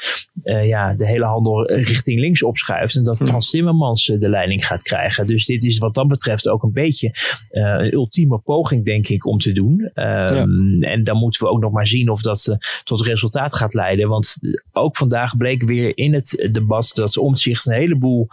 uh, 0.44 0.68
ja, 0.68 0.94
de 0.94 1.08
hele 1.08 1.26
handel 1.26 1.72
richting 1.72 2.20
links 2.20 2.44
opschuift. 2.44 2.96
En 2.96 3.04
dat 3.04 3.18
hm. 3.18 3.26
Frans 3.26 3.50
Timmermans 3.50 4.06
de 4.06 4.30
leiding 4.30 4.66
gaat 4.66 4.82
krijgen. 4.82 5.28
Dus 5.28 5.46
dit 5.46 5.64
is 5.64 5.78
wat 5.78 5.94
dat 5.94 6.08
betreft 6.08 6.48
ook 6.48 6.64
een 6.64 6.72
beetje 6.72 7.12
een 7.52 7.94
ultieme 7.94 8.38
poging, 8.38 8.86
denk 8.86 9.08
ik, 9.08 9.26
om 9.26 9.38
te 9.38 9.52
doen. 9.52 9.92
Um, 9.96 10.82
ja. 10.82 10.90
En 10.90 11.04
dan 11.04 11.18
moeten 11.18 11.44
we 11.44 11.52
ook 11.52 11.62
nog 11.62 11.72
maar 11.72 11.88
zien 11.88 12.10
of 12.10 12.22
dat 12.22 12.58
tot 12.84 13.02
resultaat 13.02 13.56
gaat 13.56 13.74
leiden. 13.74 14.10
Want 14.10 14.38
ook 14.72 14.98
vandaag 14.98 15.38
bleek 15.38 15.64
weer 15.64 15.98
in 15.98 16.14
het 16.14 16.50
debat 16.52 16.92
dat 16.94 17.18
Omtzigt 17.18 17.66
een 17.66 17.74
heleboel 17.74 18.28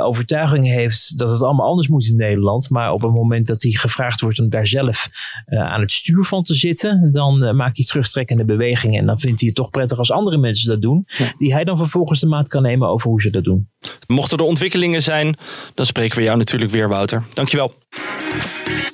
overtuigingen 0.00 0.72
heeft 0.72 1.18
dat 1.18 1.30
het 1.30 1.42
allemaal 1.42 1.66
anders 1.66 1.88
moet 1.88 2.08
in 2.08 2.16
Nederland. 2.16 2.70
Maar 2.70 2.92
op 2.92 3.02
het 3.02 3.12
moment 3.12 3.46
dat 3.46 3.62
hij 3.62 3.70
gevraagd 3.70 4.20
wordt 4.20 4.38
om 4.38 4.48
daar 4.48 4.66
zelf 4.66 5.08
aan 5.46 5.80
het 5.80 5.92
stuur 5.92 6.24
van 6.24 6.42
te 6.42 6.54
zitten 6.54 6.75
dan 7.12 7.44
uh, 7.44 7.52
maakt 7.52 7.76
hij 7.76 7.86
terugtrekkende 7.86 8.44
bewegingen. 8.44 9.00
En 9.00 9.06
dan 9.06 9.18
vindt 9.18 9.40
hij 9.40 9.48
het 9.48 9.56
toch 9.56 9.70
prettig 9.70 9.98
als 9.98 10.12
andere 10.12 10.38
mensen 10.38 10.68
dat 10.68 10.82
doen. 10.82 11.04
Ja. 11.06 11.32
Die 11.38 11.52
hij 11.52 11.64
dan 11.64 11.78
vervolgens 11.78 12.20
de 12.20 12.26
maat 12.26 12.48
kan 12.48 12.62
nemen 12.62 12.88
over 12.88 13.10
hoe 13.10 13.20
ze 13.20 13.30
dat 13.30 13.44
doen. 13.44 13.68
Mochten 14.06 14.38
er 14.38 14.44
ontwikkelingen 14.44 15.02
zijn, 15.02 15.36
dan 15.74 15.86
spreken 15.86 16.16
we 16.16 16.22
jou 16.22 16.36
natuurlijk 16.36 16.70
weer, 16.72 16.88
Wouter. 16.88 17.24
Dankjewel. 17.34 17.72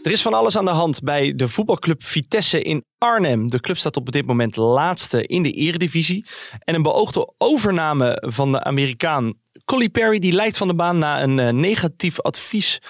Er 0.02 0.10
is 0.10 0.22
van 0.22 0.34
alles 0.34 0.56
aan 0.56 0.64
de 0.64 0.70
hand 0.70 1.02
bij 1.02 1.34
de 1.36 1.48
voetbalclub 1.48 2.04
Vitesse 2.04 2.62
in 2.62 2.84
Arnhem. 2.98 3.48
De 3.48 3.60
club 3.60 3.78
staat 3.78 3.96
op 3.96 4.12
dit 4.12 4.26
moment 4.26 4.56
laatste 4.56 5.26
in 5.26 5.42
de 5.42 5.50
eredivisie. 5.50 6.26
En 6.58 6.74
een 6.74 6.82
beoogde 6.82 7.34
overname 7.38 8.22
van 8.26 8.52
de 8.52 8.64
Amerikaan 8.64 9.34
Colly 9.64 9.88
Perry 9.88 10.18
die 10.18 10.32
leidt 10.32 10.56
van 10.56 10.68
de 10.68 10.74
baan 10.74 10.98
na 10.98 11.22
een 11.22 11.38
uh, 11.38 11.48
negatief 11.48 12.20
advies 12.20 12.80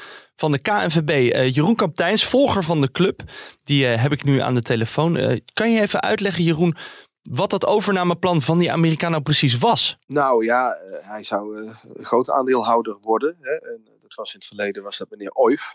van 0.42 0.52
de 0.52 0.58
KNVB. 0.58 1.32
Jeroen 1.54 1.74
Kapteins, 1.74 2.24
volger 2.24 2.62
van 2.62 2.80
de 2.80 2.90
club, 2.90 3.22
die 3.64 3.86
heb 3.86 4.12
ik 4.12 4.24
nu 4.24 4.40
aan 4.40 4.54
de 4.54 4.62
telefoon. 4.62 5.40
kan 5.52 5.72
je 5.72 5.80
even 5.80 6.00
uitleggen, 6.00 6.44
Jeroen, 6.44 6.76
wat 7.22 7.50
dat 7.50 7.66
overnameplan 7.66 8.42
van 8.42 8.58
die 8.58 8.72
Amerikaan 8.72 9.10
nou 9.10 9.22
precies 9.22 9.58
was? 9.58 9.98
Nou 10.06 10.44
ja, 10.44 10.76
hij 11.00 11.24
zou 11.24 11.56
een 11.56 12.04
groot 12.04 12.30
aandeelhouder 12.30 12.98
worden. 13.00 13.36
Hè? 13.40 13.50
En 13.50 13.80
dat 14.02 14.14
was 14.14 14.32
in 14.32 14.38
het 14.38 14.48
verleden 14.48 14.82
was 14.82 14.98
dat 14.98 15.10
meneer 15.10 15.32
Oif. 15.32 15.74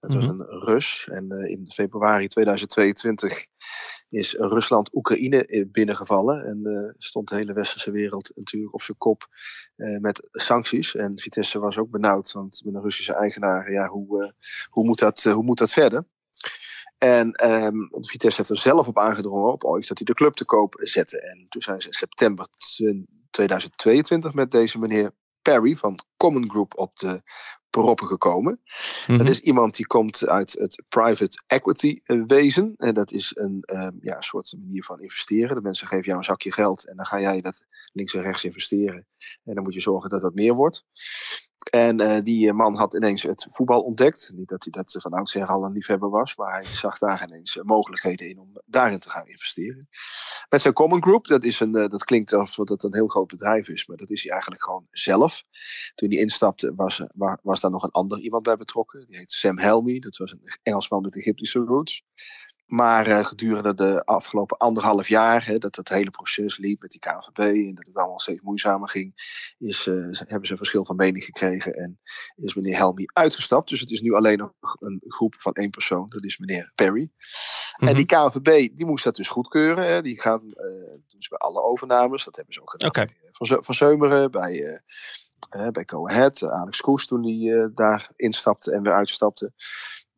Dat 0.00 0.12
was 0.14 0.24
mhm. 0.24 0.40
een 0.40 0.46
Rus. 0.46 1.08
En 1.10 1.30
in 1.30 1.70
februari 1.72 2.26
2022 2.26 3.46
is 4.14 4.34
Rusland 4.34 4.94
Oekraïne 4.94 5.46
eh, 5.46 5.64
binnengevallen. 5.70 6.44
En 6.44 6.60
uh, 6.62 6.92
stond 6.98 7.28
de 7.28 7.34
hele 7.34 7.52
westerse 7.52 7.90
wereld 7.90 8.32
natuurlijk 8.34 8.74
op 8.74 8.82
zijn 8.82 8.98
kop 8.98 9.26
uh, 9.76 9.98
met 10.00 10.28
sancties. 10.32 10.94
En 10.94 11.18
Vitesse 11.18 11.58
was 11.58 11.78
ook 11.78 11.90
benauwd, 11.90 12.32
want 12.32 12.62
met 12.64 12.74
een 12.74 12.82
Russische 12.82 13.14
eigenaar, 13.14 13.72
ja, 13.72 13.88
hoe, 13.88 14.34
hoe, 14.70 14.84
moet, 14.84 14.98
dat, 14.98 15.22
hoe 15.22 15.42
moet 15.42 15.58
dat 15.58 15.72
verder? 15.72 16.04
En 16.98 17.50
um, 17.50 17.88
Vitesse 17.90 18.36
heeft 18.36 18.50
er 18.50 18.58
zelf 18.58 18.88
op 18.88 18.98
aangedrongen, 18.98 19.52
op 19.52 19.64
ooit 19.64 19.88
dat 19.88 19.98
hij 19.98 20.06
de 20.06 20.14
club 20.14 20.34
te 20.34 20.44
koop 20.44 20.74
zette. 20.78 21.20
En 21.20 21.46
toen 21.48 21.62
zijn 21.62 21.80
ze 21.80 21.86
in 21.86 21.92
september 21.92 22.48
2022 23.30 24.34
met 24.34 24.50
deze 24.50 24.78
meneer 24.78 25.12
Perry 25.42 25.76
van 25.76 25.98
Common 26.16 26.50
Group 26.50 26.78
op 26.78 26.96
de 26.96 27.22
proppen 27.82 28.06
gekomen. 28.06 28.60
Dat 29.06 29.16
mhm. 29.16 29.26
is 29.26 29.40
iemand 29.40 29.76
die 29.76 29.86
komt 29.86 30.28
uit 30.28 30.52
het 30.52 30.82
private 30.88 31.42
equity 31.46 32.00
eh, 32.04 32.22
wezen. 32.26 32.74
En 32.76 32.94
dat 32.94 33.12
is 33.12 33.32
een 33.36 33.62
um, 33.66 33.98
ja, 34.00 34.20
soort 34.20 34.54
manier 34.58 34.84
van 34.84 35.00
investeren. 35.00 35.56
De 35.56 35.62
mensen 35.62 35.86
geven 35.86 36.04
jou 36.04 36.18
een 36.18 36.24
zakje 36.24 36.52
geld 36.52 36.88
en 36.88 36.96
dan 36.96 37.06
ga 37.06 37.20
jij 37.20 37.40
dat 37.40 37.62
links 37.92 38.14
en 38.14 38.22
rechts 38.22 38.44
investeren. 38.44 39.06
En 39.44 39.54
dan 39.54 39.62
moet 39.62 39.74
je 39.74 39.80
zorgen 39.80 40.10
dat 40.10 40.20
dat 40.20 40.34
meer 40.34 40.54
wordt. 40.54 40.84
En 41.70 42.00
uh, 42.00 42.18
die 42.22 42.48
eh, 42.48 42.54
man 42.54 42.76
had 42.76 42.94
ineens 42.94 43.22
het 43.22 43.46
voetbal 43.50 43.82
ontdekt. 43.82 44.30
Niet 44.34 44.48
dat 44.48 44.64
hij 44.64 44.72
dat 44.82 45.02
van 45.02 45.12
oudsher 45.12 45.46
al 45.46 45.64
een 45.64 45.72
liefhebber 45.72 46.10
was, 46.10 46.36
maar 46.36 46.52
hij 46.52 46.64
zag 46.64 46.98
daar 46.98 47.26
ineens 47.28 47.58
mogelijkheden 47.62 48.28
in 48.28 48.38
om 48.38 48.50
daarin 48.66 48.98
te 48.98 49.10
gaan 49.10 49.26
investeren. 49.26 49.88
Met 50.48 50.60
zijn 50.60 50.74
Common 50.74 51.02
Group, 51.02 51.26
dat, 51.26 51.44
is 51.44 51.60
een, 51.60 51.72
dat 51.72 52.04
klinkt 52.04 52.32
alsof 52.32 52.66
dat 52.66 52.82
een 52.82 52.94
heel 52.94 53.06
groot 53.06 53.26
bedrijf 53.26 53.68
is, 53.68 53.86
maar 53.86 53.96
dat 53.96 54.10
is 54.10 54.22
hij 54.22 54.32
eigenlijk 54.32 54.62
gewoon 54.62 54.86
zelf. 54.90 55.44
Toen 55.94 56.08
hij 56.08 56.18
instapte, 56.18 56.72
was, 56.76 57.02
was 57.42 57.60
daar 57.60 57.70
nog 57.70 57.82
een 57.82 57.90
ander 57.90 58.20
iemand 58.20 58.42
bij 58.42 58.56
betrokken. 58.56 59.06
Die 59.06 59.16
heet 59.16 59.32
Sam 59.32 59.58
Helmy, 59.58 59.98
dat 59.98 60.16
was 60.16 60.32
een 60.32 60.42
Engelsman 60.62 61.02
met 61.02 61.16
Egyptische 61.16 61.58
roots. 61.58 62.04
Maar 62.74 63.08
uh, 63.08 63.24
gedurende 63.24 63.74
de 63.74 64.04
afgelopen 64.04 64.56
anderhalf 64.56 65.08
jaar, 65.08 65.46
hè, 65.46 65.58
dat 65.58 65.76
het 65.76 65.88
hele 65.88 66.10
proces 66.10 66.58
liep 66.58 66.80
met 66.80 66.90
die 66.90 67.00
KVB 67.00 67.38
en 67.38 67.74
dat 67.74 67.86
het 67.86 67.96
allemaal 67.96 68.20
steeds 68.20 68.40
moeizamer 68.40 68.88
ging, 68.88 69.12
is, 69.58 69.86
uh, 69.86 69.94
hebben 70.10 70.46
ze 70.46 70.52
een 70.52 70.58
verschil 70.58 70.84
van 70.84 70.96
mening 70.96 71.24
gekregen 71.24 71.72
en 71.72 72.00
is 72.36 72.54
meneer 72.54 72.76
Helmy 72.76 73.04
uitgestapt. 73.12 73.68
Dus 73.68 73.80
het 73.80 73.90
is 73.90 74.00
nu 74.00 74.14
alleen 74.14 74.38
nog 74.38 74.52
een 74.80 75.02
groep 75.06 75.34
van 75.38 75.52
één 75.52 75.70
persoon, 75.70 76.06
dat 76.08 76.24
is 76.24 76.38
meneer 76.38 76.72
Perry. 76.74 77.10
En 77.76 77.86
mhm. 77.86 77.96
die 77.96 78.06
KVB 78.06 78.76
die 78.76 78.86
moest 78.86 79.04
dat 79.04 79.16
dus 79.16 79.28
goedkeuren. 79.28 79.86
Hè. 79.86 80.02
Die 80.02 80.20
gaan 80.20 80.42
uh, 80.44 80.94
dus 81.06 81.28
bij 81.28 81.38
alle 81.38 81.62
overnames, 81.62 82.24
dat 82.24 82.36
hebben 82.36 82.54
ze 82.54 82.60
ook 82.60 82.70
gedaan. 82.70 82.88
Okay. 82.88 83.08
Van, 83.32 83.64
van 83.64 83.74
Zeumeren, 83.74 84.30
bij, 84.30 84.82
bij 85.72 85.82
Go 85.86 86.08
Ahead, 86.08 86.42
Alex 86.42 86.80
Koes 86.80 87.06
toen 87.06 87.22
die 87.22 87.72
daar 87.74 88.10
instapte 88.16 88.72
en 88.72 88.82
weer 88.82 88.92
uitstapte 88.92 89.52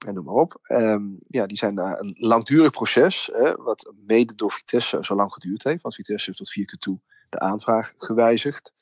en 0.06 0.14
noem 0.14 0.24
maar 0.24 0.34
op. 0.34 0.58
Ehm, 0.62 1.04
ja, 1.28 1.46
die 1.46 1.56
zijn 1.56 1.74
daar 1.74 2.00
een 2.00 2.14
langdurig 2.18 2.70
proces, 2.70 3.30
wat 3.56 3.92
mede 4.06 4.34
door 4.34 4.52
Vitesse 4.52 4.98
zo 5.00 5.14
lang 5.14 5.32
geduurd 5.32 5.64
heeft. 5.64 5.82
Want 5.82 5.94
Vitesse 5.94 6.26
heeft 6.26 6.38
tot 6.38 6.50
vier 6.50 6.66
keer 6.66 6.78
toe 6.78 7.00
de 7.28 7.38
aanvraag 7.38 7.92
gewijzigd, 7.98 8.74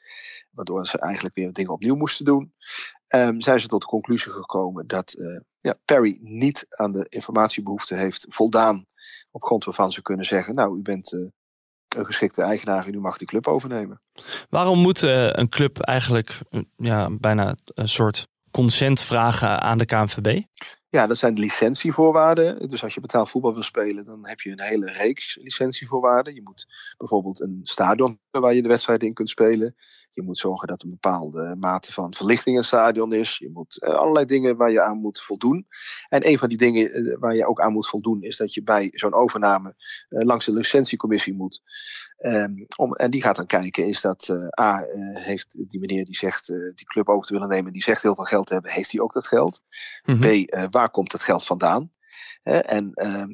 waardoor 0.50 0.86
ze 0.86 0.98
eigenlijk 0.98 1.34
weer 1.34 1.52
dingen 1.52 1.72
opnieuw 1.72 1.94
moesten 1.94 2.24
doen. 2.24 2.52
Um, 3.08 3.40
zijn 3.40 3.60
ze 3.60 3.66
tot 3.66 3.80
de 3.80 3.86
conclusie 3.86 4.32
gekomen 4.32 4.86
dat 4.86 5.14
uh, 5.18 5.40
ja, 5.58 5.74
Perry 5.84 6.18
niet 6.20 6.66
aan 6.68 6.92
de 6.92 7.06
informatiebehoefte 7.08 7.94
heeft 7.94 8.26
voldaan, 8.28 8.86
op 9.30 9.44
grond 9.44 9.64
waarvan 9.64 9.92
ze 9.92 10.02
kunnen 10.02 10.24
zeggen, 10.24 10.54
nou, 10.54 10.78
u 10.78 10.82
bent 10.82 11.12
uh, 11.12 11.20
een 11.88 12.06
geschikte 12.06 12.42
eigenaar 12.42 12.86
en 12.86 12.94
u 12.94 13.00
mag 13.00 13.18
die 13.18 13.26
club 13.26 13.46
overnemen. 13.46 14.00
Waarom 14.50 14.78
moet 14.78 15.02
uh, 15.02 15.30
een 15.30 15.48
club 15.48 15.78
eigenlijk 15.78 16.38
ja, 16.76 17.10
bijna 17.10 17.56
een 17.64 17.88
soort 17.88 18.28
consent 18.50 19.02
vragen 19.02 19.60
aan 19.60 19.78
de 19.78 19.84
KNVB? 19.84 20.42
Ja, 20.94 21.06
dat 21.06 21.18
zijn 21.18 21.34
de 21.34 21.40
licentievoorwaarden. 21.40 22.68
Dus 22.68 22.82
als 22.82 22.94
je 22.94 23.00
betaald 23.00 23.30
voetbal 23.30 23.52
wil 23.52 23.62
spelen, 23.62 24.04
dan 24.04 24.28
heb 24.28 24.40
je 24.40 24.50
een 24.50 24.60
hele 24.60 24.92
reeks 24.92 25.38
licentievoorwaarden. 25.42 26.34
Je 26.34 26.42
moet 26.42 26.66
bijvoorbeeld 26.98 27.40
een 27.40 27.60
stadion 27.62 28.18
waar 28.40 28.54
je 28.54 28.62
de 28.62 28.68
wedstrijd 28.68 29.02
in 29.02 29.14
kunt 29.14 29.30
spelen. 29.30 29.74
Je 30.10 30.22
moet 30.22 30.38
zorgen 30.38 30.68
dat 30.68 30.82
een 30.82 30.90
bepaalde 30.90 31.56
mate 31.58 31.92
van 31.92 32.14
verlichting 32.14 32.54
in 32.54 32.60
het 32.60 32.70
stadion 32.70 33.12
is. 33.12 33.38
Je 33.38 33.50
moet 33.50 33.82
uh, 33.82 33.94
allerlei 33.94 34.24
dingen 34.24 34.56
waar 34.56 34.70
je 34.70 34.82
aan 34.82 34.98
moet 34.98 35.20
voldoen. 35.20 35.66
En 36.08 36.28
een 36.28 36.38
van 36.38 36.48
die 36.48 36.58
dingen 36.58 37.00
uh, 37.00 37.16
waar 37.18 37.34
je 37.34 37.46
ook 37.46 37.60
aan 37.60 37.72
moet 37.72 37.88
voldoen, 37.88 38.22
is 38.22 38.36
dat 38.36 38.54
je 38.54 38.62
bij 38.62 38.90
zo'n 38.92 39.14
overname 39.14 39.74
uh, 40.08 40.24
langs 40.24 40.44
de 40.44 40.52
licentiecommissie 40.52 41.34
moet. 41.34 41.62
Um, 42.18 42.66
om, 42.76 42.94
en 42.94 43.10
die 43.10 43.22
gaat 43.22 43.36
dan 43.36 43.46
kijken, 43.46 43.86
is 43.86 44.00
dat 44.00 44.30
A, 44.60 44.86
heeft 45.12 45.70
die 45.70 45.80
meneer 45.80 46.04
die 46.04 46.16
zegt 46.16 46.46
die 46.46 46.86
club 46.86 47.08
over 47.08 47.26
te 47.26 47.32
willen 47.32 47.48
nemen, 47.48 47.72
die 47.72 47.82
zegt 47.82 48.02
heel 48.02 48.14
veel 48.14 48.24
geld 48.24 48.46
te 48.46 48.52
hebben, 48.52 48.70
heeft 48.70 48.92
hij 48.92 49.00
ook 49.00 49.12
dat 49.12 49.26
geld? 49.26 49.62
Mm 50.04 50.20
-hmm. 50.20 50.44
B, 50.44 50.70
waar 50.70 50.90
komt 50.90 51.12
het 51.12 51.22
geld 51.22 51.44
vandaan? 51.44 51.90
En, 52.42 52.92
ehm, 52.94 53.32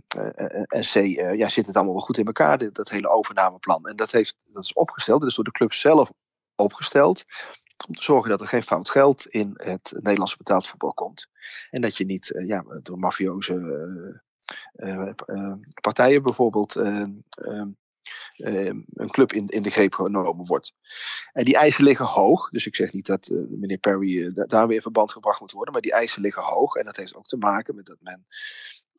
en 0.67 0.83
C, 0.83 0.95
ja, 1.37 1.49
zit 1.49 1.67
het 1.67 1.77
allemaal 1.77 1.95
wel 1.95 2.05
goed 2.05 2.19
in 2.19 2.27
elkaar, 2.27 2.73
dat 2.73 2.91
hele 2.91 3.09
overnameplan. 3.09 3.87
En 3.87 3.97
dat, 3.97 4.11
heeft, 4.11 4.37
dat 4.47 4.63
is 4.63 4.73
opgesteld, 4.73 5.21
dat 5.21 5.29
is 5.29 5.35
door 5.35 5.45
de 5.45 5.51
club 5.51 5.73
zelf 5.73 6.11
opgesteld. 6.55 7.25
Om 7.89 7.95
te 7.95 8.03
zorgen 8.03 8.31
dat 8.31 8.41
er 8.41 8.47
geen 8.47 8.63
fout 8.63 8.91
geld 8.91 9.27
in 9.27 9.53
het 9.55 9.93
Nederlandse 9.95 10.37
betaald 10.37 10.67
voetbal 10.67 10.95
komt. 10.95 11.29
En 11.71 11.81
dat 11.81 11.97
je 11.97 12.05
niet 12.05 12.41
ja, 12.45 12.65
door 12.83 12.99
mafioze 12.99 14.23
partijen 15.81 16.23
bijvoorbeeld 16.23 16.75
een 18.37 19.11
club 19.11 19.33
in, 19.33 19.47
in 19.47 19.63
de 19.63 19.71
greep 19.71 19.95
genomen 19.95 20.47
wordt. 20.47 20.75
En 21.33 21.45
die 21.45 21.57
eisen 21.57 21.85
liggen 21.85 22.07
hoog. 22.07 22.51
Dus 22.51 22.67
ik 22.67 22.75
zeg 22.75 22.93
niet 22.93 23.07
dat 23.07 23.31
meneer 23.49 23.79
Perry 23.79 24.33
daar 24.35 24.67
weer 24.67 24.77
in 24.77 24.83
verband 24.83 25.13
gebracht 25.13 25.41
moet 25.41 25.53
worden. 25.53 25.73
Maar 25.73 25.83
die 25.83 25.93
eisen 25.93 26.23
liggen 26.23 26.43
hoog. 26.43 26.75
En 26.75 26.85
dat 26.85 26.97
heeft 26.97 27.17
ook 27.17 27.27
te 27.27 27.37
maken 27.37 27.75
met 27.75 27.87
dat 27.87 27.99
men 28.01 28.27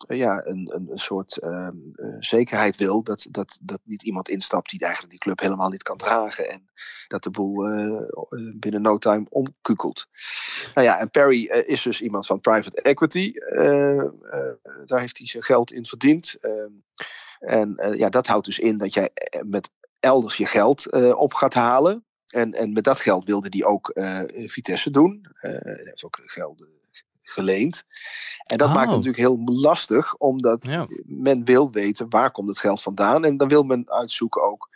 eh, 0.07 0.17
ja, 0.17 0.45
een, 0.45 0.71
een, 0.73 0.99
soort 0.99 1.37
ehm, 1.37 1.75
eh, 1.95 2.15
zekerheid 2.19 2.75
wil 2.75 3.03
dat, 3.03 3.27
dat, 3.31 3.57
dat 3.61 3.79
niet 3.83 4.03
iemand 4.03 4.29
instapt 4.29 4.69
die 4.69 4.79
eigenlijk 4.79 5.11
die 5.11 5.19
club 5.19 5.39
helemaal 5.39 5.69
niet 5.69 5.83
kan 5.83 5.97
dragen 5.97 6.49
en 6.49 6.69
dat 7.07 7.23
de 7.23 7.29
boel 7.29 7.65
binnen 8.55 8.81
no 8.81 8.97
time 8.97 9.25
omkukelt. 9.29 10.07
Nou 10.73 10.87
ja, 10.87 10.99
en 10.99 11.09
Perry 11.09 11.43
is 11.45 11.81
dus 11.81 12.01
iemand 12.01 12.25
van 12.25 12.41
private 12.41 12.81
equity. 12.81 13.33
daar 14.85 14.99
heeft 14.99 15.17
hij 15.17 15.27
zijn 15.27 15.43
geld 15.43 15.71
in 15.71 15.85
verdiend. 15.85 16.37
En 17.41 17.93
ja, 17.97 18.09
dat 18.09 18.27
houdt 18.27 18.45
dus 18.45 18.59
in 18.59 18.77
dat 18.77 18.93
jij 18.93 19.09
met 19.45 19.69
elders 19.99 20.37
je 20.37 20.45
geld 20.45 20.91
op 21.15 21.33
gaat 21.33 21.53
halen. 21.53 22.05
En, 22.27 22.53
en 22.53 22.73
met 22.73 22.83
dat 22.83 22.99
geld 22.99 23.25
wilde 23.25 23.47
hij 23.49 23.63
ook 23.63 23.91
Vitesse 24.45 24.91
doen. 24.91 25.27
hij 25.33 25.81
heeft 25.83 26.03
ook 26.03 26.21
geld 26.25 26.65
geleend. 27.31 27.85
En 28.45 28.57
dat 28.57 28.67
maakt 28.67 28.89
het 28.89 28.97
oh. 28.97 29.03
natuurlijk 29.03 29.17
heel 29.17 29.59
lastig, 29.61 30.15
omdat 30.15 30.63
men 31.05 31.45
wil 31.45 31.71
weten 31.71 32.09
waar 32.09 32.31
komt 32.31 32.49
het 32.49 32.59
geld 32.59 32.81
vandaan. 32.81 33.25
En 33.25 33.37
dan 33.37 33.47
wil 33.47 33.63
men 33.63 33.89
uitzoeken 33.91 34.43
ook, 34.43 34.69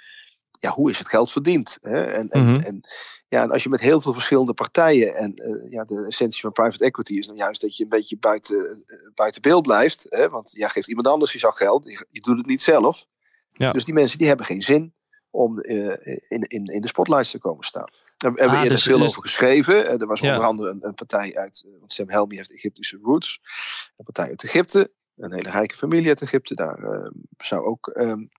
ja, 0.66 0.72
hoe 0.72 0.90
is 0.90 1.00
het 1.00 1.10
geld 1.10 1.32
verdiend? 1.32 1.78
Hè? 1.82 2.04
En, 2.04 2.30
en, 2.30 2.54
mhm. 2.54 2.64
en, 2.64 2.82
ja, 3.28 3.42
en 3.42 3.52
als 3.52 3.64
je 3.64 3.70
met 3.70 3.82
heel 3.82 4.02
veel 4.02 4.14
verschillende 4.14 4.54
partijen, 4.54 5.16
en 5.16 5.34
uh, 5.36 5.72
ja, 5.72 5.84
de 5.84 6.06
essentie 6.08 6.42
van 6.42 6.52
private 6.52 6.84
equity 6.84 7.14
is 7.14 7.28
dan 7.28 7.36
juist 7.36 7.62
dat 7.62 7.78
je 7.78 7.84
een 7.84 7.90
beetje 7.90 8.18
buiten, 8.18 8.84
uh, 8.88 8.98
buiten 9.14 9.42
beeld 9.42 9.62
blijft. 9.62 10.06
Hè? 10.10 10.30
Want 10.30 10.52
ja, 10.52 10.68
geeft 10.68 10.88
iemand 10.88 11.08
anders 11.08 11.34
je 11.34 11.40
zak 11.40 11.58
geld, 11.58 11.84
je, 11.86 12.06
je 12.12 12.22
doet 12.22 12.38
het 12.38 12.46
niet 12.46 12.62
zelf. 12.62 13.06
Ja. 13.52 13.72
Dus 13.72 13.86
die 13.86 13.94
mensen 13.94 14.18
die 14.18 14.28
hebben 14.28 14.46
geen 14.46 14.62
zin 14.62 14.94
om 15.30 15.60
uh, 15.62 15.96
in, 16.30 16.42
in, 16.42 16.66
in 16.66 16.82
de 16.82 16.88
spotlights 16.88 17.32
te 17.32 17.40
komen 17.40 17.66
staan. 17.66 17.90
Daar 18.18 18.32
hebben 18.32 18.46
we 18.46 18.52
ah, 18.52 18.58
eerder 18.58 18.70
dus, 18.70 18.84
veel 18.84 19.00
dus... 19.00 19.10
over 19.10 19.22
geschreven. 19.22 19.88
Eh, 19.88 20.02
er 20.02 20.08
was 20.08 20.22
onder 20.22 20.44
andere 20.44 20.70
een, 20.70 20.86
een, 20.86 20.94
partij 20.94 21.36
uit, 21.36 21.64
eh, 21.66 21.80
want 21.80 21.94
Sam 21.94 22.10
Helmy 22.10 22.36
heeft 22.36 22.54
Egyptische 22.54 23.00
roots. 23.02 23.40
Een 23.96 24.06
partij 24.06 24.28
uit 24.28 24.44
Egypte, 24.44 24.92
een 25.16 25.34
hele 25.34 25.50
rijke 25.50 25.76
familie 25.76 26.08
uit 26.08 26.22
Egypte. 26.22 26.56
Daar 26.56 27.12
zou 27.38 27.66
ook, 27.66 27.92
um, 27.98 28.30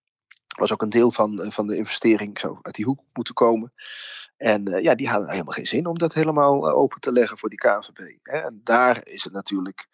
was 0.56 0.72
ook 0.72 0.82
een 0.82 0.90
deel 0.90 1.10
van, 1.10 1.46
van 1.48 1.66
de 1.66 1.76
investering 1.76 2.38
zou 2.38 2.58
uit 2.62 2.74
die 2.74 2.84
hoek 2.84 3.00
moeten 3.12 3.34
komen. 3.34 3.68
En 4.36 4.68
uh, 4.70 4.82
ja, 4.82 4.94
die 4.94 5.08
hadden 5.08 5.30
helemaal 5.30 5.52
geen 5.52 5.66
zin 5.66 5.86
om 5.86 5.98
dat 5.98 6.14
helemaal 6.14 6.70
open 6.70 7.00
te 7.00 7.12
leggen 7.12 7.38
voor 7.38 7.48
die 7.48 7.58
KVB. 7.58 8.16
En 8.22 8.60
daar 8.64 9.00
is 9.06 9.24
het 9.24 9.32
natuurlijk 9.32 9.86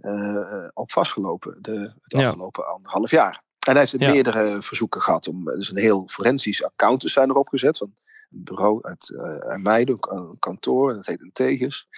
uh, 0.00 0.66
op 0.74 0.92
vastgelopen 0.92 1.58
de, 1.60 1.92
het 2.00 2.14
afgelopen 2.14 2.64
ja. 2.64 2.70
anderhalf 2.70 3.10
jaar. 3.10 3.42
En 3.66 3.72
hij 3.72 3.80
heeft 3.80 3.98
ja. 3.98 4.10
meerdere 4.10 4.62
verzoeken 4.62 5.00
gehad 5.02 5.28
om, 5.28 5.44
dus 5.44 5.70
een 5.70 5.76
heel 5.76 6.04
forensisch 6.06 6.64
account 6.64 7.02
zijn 7.06 7.30
erop 7.30 7.48
gezet. 7.48 7.78
Van 7.78 7.94
bureau 8.34 8.78
uit, 8.82 9.08
uh, 9.08 9.22
uit 9.22 9.62
Meiden, 9.62 9.96
een 10.00 10.38
kantoor, 10.38 10.94
dat 10.94 11.06
heet 11.06 11.20
een 11.20 11.32
Tegers. 11.32 11.88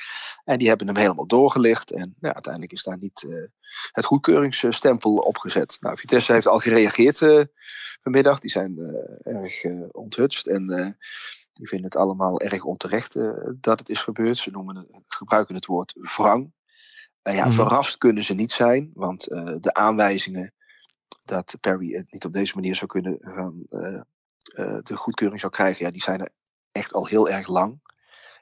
En 0.45 0.59
die 0.59 0.69
hebben 0.69 0.87
hem 0.87 0.97
helemaal 0.97 1.26
doorgelicht. 1.26 1.90
En 1.90 2.14
nou, 2.21 2.35
uiteindelijk 2.35 2.73
is 2.73 2.83
daar 2.83 2.99
niet 2.99 3.23
uh, 3.23 3.45
het 3.93 4.05
goedkeuringsstempel 4.05 5.16
opgezet. 5.16 5.76
Nou, 5.81 5.99
Vitesse 5.99 6.33
heeft 6.33 6.47
al 6.47 6.59
gereageerd 6.59 7.21
uh, 7.21 7.45
vanmiddag. 8.02 8.40
Die 8.40 8.50
zijn 8.50 8.78
erg 9.23 9.64
onthutst 9.90 10.47
en 10.47 10.97
die 11.52 11.69
vinden 11.69 11.87
het 11.87 11.97
allemaal 11.97 12.40
erg 12.40 12.64
onterecht 12.64 13.14
dat 13.61 13.78
het 13.78 13.88
is 13.88 14.00
gebeurd. 14.02 14.37
Ze 14.37 14.50
noemen 14.50 14.76
het, 14.76 14.87
gebruiken 15.09 15.55
het 15.55 15.66
woord 15.66 15.93
wrang. 16.16 16.55
Nou 17.26 17.38
ja, 17.38 17.45
Mhm. 17.45 17.55
verrast 17.55 17.99
kunnen 17.99 18.25
ze 18.25 18.35
niet 18.35 18.52
zijn, 18.52 18.90
want 18.95 19.26
eh, 19.26 19.55
de 19.61 19.75
aanwijzingen 19.75 20.55
dat 21.25 21.57
Perry 21.61 21.93
het 21.93 22.12
niet 22.12 22.25
op 22.25 22.33
deze 22.33 22.55
manier 22.55 22.75
zou 22.75 22.90
kunnen 22.90 23.19
gaan, 23.21 23.62
eh, 23.71 23.95
eh, 23.95 24.00
de 24.83 24.97
goedkeuring 24.97 25.41
zou 25.41 25.53
krijgen, 25.53 25.85
ja, 25.87 25.93
die 25.93 26.03
zijn 26.03 26.21
er 26.21 26.29
echt 26.73 26.93
al 26.93 27.07
heel 27.07 27.31
erg 27.31 27.49
lang. 27.49 27.81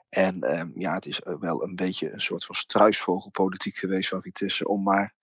En 0.08 0.42
ehm, 0.42 0.68
ja, 0.74 0.94
het 0.94 1.06
is 1.06 1.20
eh, 1.20 1.34
wel 1.40 1.62
een 1.62 1.76
beetje 1.76 2.12
een 2.12 2.20
soort 2.20 2.44
van 2.44 2.54
struisvogelpolitiek 2.54 3.76
geweest 3.76 4.08
van 4.08 4.22
Vitesse 4.22 4.68
om 4.68 4.82
maar 4.82 5.14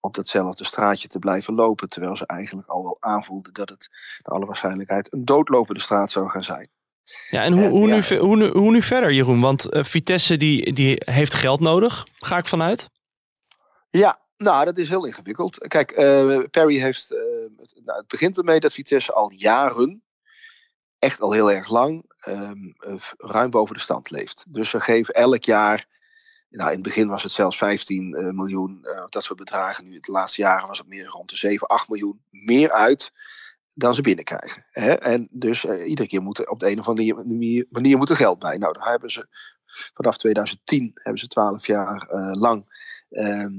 op 0.00 0.14
datzelfde 0.14 0.64
straatje 0.64 1.08
te 1.08 1.18
blijven 1.18 1.54
lopen. 1.54 1.88
Terwijl 1.88 2.16
ze 2.16 2.26
eigenlijk 2.26 2.68
al 2.68 2.82
wel 2.82 2.96
aanvoelden 3.00 3.52
dat 3.52 3.68
het 3.68 3.88
naar 4.22 4.34
alle 4.34 4.46
waarschijnlijkheid 4.46 5.12
een 5.12 5.24
doodlopende 5.24 5.80
straat 5.80 6.10
zou 6.10 6.30
gaan 6.30 6.44
zijn. 6.44 6.68
Ja, 7.30 7.42
en 7.42 7.52
hoe, 7.52 7.62
En, 7.62 7.70
hoe, 7.70 7.88
ja. 7.88 7.94
nu, 8.10 8.16
hoe, 8.18 8.36
nu, 8.36 8.48
hoe 8.48 8.70
nu 8.70 8.82
verder, 8.82 9.12
Jeroen? 9.12 9.40
Want 9.40 9.64
eh, 9.64 9.84
Vitesse 9.84 10.36
die, 10.36 10.72
die 10.72 11.02
heeft 11.04 11.34
geld 11.34 11.60
nodig, 11.60 12.06
ga 12.16 12.38
ik 12.38 12.46
vanuit. 12.46 12.88
Ja, 13.88 14.20
nou, 14.36 14.64
dat 14.64 14.78
is 14.78 14.88
heel 14.88 15.04
ingewikkeld. 15.04 15.58
Kijk, 15.68 15.90
eh, 15.90 16.38
Perry 16.50 16.80
heeft. 16.80 17.10
eh, 17.10 17.18
het, 17.56 17.80
nou, 17.84 17.98
het 17.98 18.08
begint 18.08 18.38
ermee 18.38 18.60
dat 18.60 18.72
Vitesse 18.72 19.12
al 19.12 19.32
jaren, 19.32 20.02
echt 20.98 21.20
al 21.20 21.32
heel 21.32 21.52
erg 21.52 21.68
lang, 21.70 22.04
ehm, 22.20 22.66
eh, 22.78 22.94
ruim 23.18 23.50
boven 23.50 23.74
de 23.74 23.80
stand 23.80 24.10
leeft. 24.10 24.44
Dus 24.48 24.70
ze 24.70 24.80
geven 24.80 25.14
elk 25.14 25.44
jaar. 25.44 25.86
Nou, 26.50 26.68
in 26.68 26.74
het 26.74 26.84
begin 26.84 27.08
was 27.08 27.22
het 27.22 27.32
zelfs 27.32 27.56
15 27.56 28.14
eh, 28.14 28.30
miljoen, 28.30 28.78
eh, 28.84 29.04
dat 29.08 29.24
soort 29.24 29.38
bedragen. 29.38 29.88
Nu, 29.88 30.00
de 30.00 30.12
laatste 30.12 30.42
jaren 30.42 30.68
was 30.68 30.78
het 30.78 30.86
meer 30.86 31.06
rond 31.06 31.30
de 31.30 31.36
7, 31.36 31.66
8 31.66 31.88
miljoen. 31.88 32.20
Meer 32.30 32.70
uit 32.72 33.12
dan 33.74 33.94
ze 33.94 34.02
binnenkrijgen. 34.02 34.64
Hè? 34.70 34.92
En 34.92 35.28
dus 35.30 35.64
iedere 35.64 36.08
keer 36.08 36.22
moet 36.22 36.38
er 36.38 36.48
op 36.48 36.60
de 36.60 36.70
een 36.70 36.78
of 36.78 36.88
andere 36.88 37.14
manier, 37.14 37.66
manier 37.70 38.08
er 38.08 38.16
geld 38.16 38.38
bij. 38.38 38.56
Nou, 38.56 38.72
daar 38.72 38.90
hebben 38.90 39.10
ze 39.10 39.26
vanaf 39.94 40.16
2010 40.16 40.90
hebben 40.94 41.18
ze 41.18 41.26
12 41.26 41.66
jaar 41.66 42.06
lang 42.32 42.66
ehm, 43.10 43.52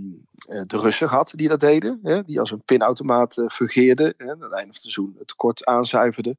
eh, 0.47 0.61
de 0.65 0.79
Russen 0.79 1.09
gehad 1.09 1.31
die 1.35 1.47
dat 1.47 1.59
deden. 1.59 1.99
Hè? 2.03 2.23
Die 2.23 2.39
als 2.39 2.51
een 2.51 2.63
pinautomaat 2.63 3.37
eh 3.37 3.47
fungeerden. 3.47 4.13
Hè? 4.17 4.31
Aan 4.31 4.41
het 4.41 4.41
einde 4.41 4.57
van 4.57 4.67
het 4.67 4.81
seizoen 4.81 5.15
het 5.17 5.27
tekort 5.27 5.65
aanzuiverden. 5.65 6.37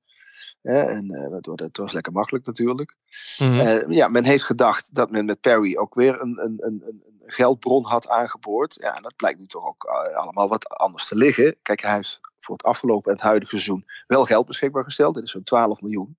En 0.62 1.08
dat, 1.40 1.58
dat 1.58 1.76
was 1.76 1.92
lekker 1.92 2.12
makkelijk 2.12 2.46
natuurlijk. 2.46 2.96
Mhm. 3.38 3.60
Eh, 3.60 3.88
ja, 3.88 4.08
men 4.08 4.24
heeft 4.24 4.44
gedacht 4.44 4.94
dat 4.94 5.10
men 5.10 5.24
met 5.24 5.40
Perry 5.40 5.76
ook 5.76 5.94
weer 5.94 6.20
een, 6.20 6.38
een, 6.44 6.56
een, 6.60 6.82
een 6.86 7.02
geldbron 7.26 7.84
had 7.84 8.08
aangeboord. 8.08 8.74
Ja, 8.80 8.96
en 8.96 9.02
dat 9.02 9.16
blijkt 9.16 9.38
nu 9.38 9.46
toch 9.46 9.66
ook 9.66 9.84
eh, 9.84 10.16
allemaal 10.16 10.48
wat 10.48 10.68
anders 10.68 11.08
te 11.08 11.16
liggen. 11.16 11.56
Kijk, 11.62 11.80
hij 11.80 11.94
heeft 11.94 12.20
voor 12.38 12.56
het 12.56 12.64
afgelopen 12.64 13.10
en 13.10 13.16
het 13.16 13.26
huidige 13.26 13.50
seizoen 13.50 13.84
wel 14.06 14.24
geld 14.24 14.46
beschikbaar 14.46 14.84
gesteld. 14.84 15.14
Dit 15.14 15.24
is 15.24 15.30
zo'n 15.30 15.42
12 15.42 15.80
miljoen. 15.80 16.16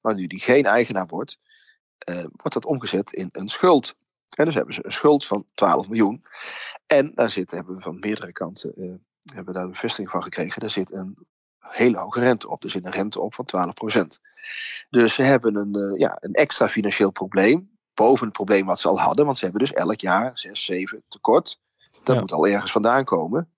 Maar 0.00 0.14
nu 0.14 0.26
die 0.26 0.40
geen 0.40 0.64
eigenaar 0.64 1.06
wordt, 1.06 1.38
eh, 1.98 2.16
wordt 2.16 2.52
dat 2.52 2.66
omgezet 2.66 3.12
in 3.12 3.28
een 3.32 3.48
schuld. 3.48 3.96
En 4.36 4.44
dus 4.44 4.54
hebben 4.54 4.74
ze 4.74 4.84
een 4.84 4.92
schuld 4.92 5.26
van 5.26 5.46
12 5.54 5.88
miljoen. 5.88 6.24
En 6.86 7.12
daar 7.14 7.30
zit, 7.30 7.50
hebben 7.50 7.76
we 7.76 7.82
van 7.82 7.98
meerdere 7.98 8.32
kanten 8.32 8.74
eh, 8.74 8.94
hebben 9.24 9.46
we 9.46 9.52
daar 9.52 9.64
een 9.64 9.70
bevestiging 9.70 10.10
van 10.10 10.22
gekregen. 10.22 10.60
Daar 10.60 10.70
zit 10.70 10.92
een 10.92 11.26
hele 11.70 11.98
hoge 11.98 12.20
rente 12.20 12.48
op. 12.48 12.64
Er 12.64 12.70
zit 12.70 12.84
een 12.84 12.90
rente 12.92 13.20
op 13.20 13.34
van 13.34 13.44
12% 13.44 14.20
Dus 14.90 15.14
ze 15.14 15.22
hebben 15.22 15.56
een, 15.56 15.74
eh, 15.74 15.98
ja, 15.98 16.16
een 16.20 16.32
extra 16.32 16.68
financieel 16.68 17.10
probleem. 17.10 17.70
Boven 17.94 18.24
het 18.24 18.34
probleem 18.34 18.66
wat 18.66 18.80
ze 18.80 18.88
al 18.88 19.00
hadden. 19.00 19.24
Want 19.24 19.38
ze 19.38 19.44
hebben 19.44 19.62
dus 19.62 19.72
elk 19.72 20.00
jaar 20.00 20.30
6, 20.38 20.64
7 20.64 21.02
tekort. 21.08 21.60
Dat 22.02 22.14
Ja. 22.14 22.20
moet 22.20 22.32
al 22.32 22.46
ergens 22.46 22.72
vandaan 22.72 23.04
komen. 23.04 23.50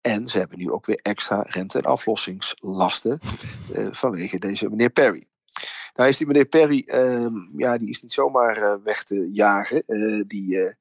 En 0.00 0.28
ze 0.28 0.38
hebben 0.38 0.58
nu 0.58 0.70
ook 0.70 0.86
weer 0.86 1.00
extra 1.02 1.44
rente- 1.46 1.78
en 1.78 1.84
aflossingslasten 1.84 3.18
eh, 3.74 3.86
vanwege 3.90 4.38
deze 4.38 4.68
meneer 4.68 4.90
Perry. 4.90 5.26
Nou 5.94 6.08
is 6.08 6.16
die 6.16 6.26
meneer 6.26 6.44
Perry, 6.44 6.82
ehm, 6.86 7.34
ja, 7.56 7.78
die 7.78 7.88
is 7.88 8.02
niet 8.02 8.12
zomaar 8.12 8.56
eh, 8.56 8.74
weg 8.84 9.04
te 9.04 9.28
jagen. 9.32 9.82
Die, 10.26 10.74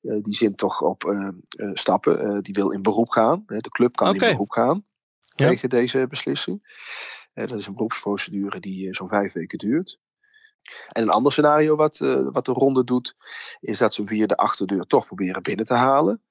die 0.00 0.34
zint 0.36 0.56
toch 0.56 0.82
op 0.82 1.04
eh, 1.04 1.28
eh, 1.28 1.70
stappen. 1.74 2.42
Die 2.42 2.54
wil 2.54 2.70
in 2.70 2.82
beroep 2.82 3.08
gaan. 3.08 3.42
De 3.46 3.70
club 3.70 3.96
kan 3.96 4.12
in 4.14 4.18
beroep 4.18 4.50
gaan. 4.50 4.84
Tegen 5.46 5.68
deze 5.68 6.06
beslissing. 6.08 6.62
Eh, 7.34 7.46
dat 7.46 7.58
is 7.58 7.66
een 7.66 7.74
beroepsprocedure 7.74 8.60
die 8.60 8.86
eh, 8.88 8.94
zo'n 8.94 9.08
vijf 9.08 9.32
weken 9.32 9.58
duurt. 9.58 9.98
En 10.88 11.02
een 11.02 11.08
ander 11.10 11.32
scenario 11.32 11.76
wat, 11.76 12.00
eh, 12.00 12.20
wat 12.30 12.44
de 12.44 12.52
ronde 12.52 12.84
doet, 12.84 13.16
is 13.60 13.78
dat 13.78 13.94
ze 13.94 14.00
hem 14.00 14.10
via 14.10 14.26
de 14.26 14.36
achterdeur 14.36 14.84
toch 14.84 15.06
proberen 15.06 15.42
binnen 15.42 15.66
te 15.66 15.74
halen. 15.74 16.22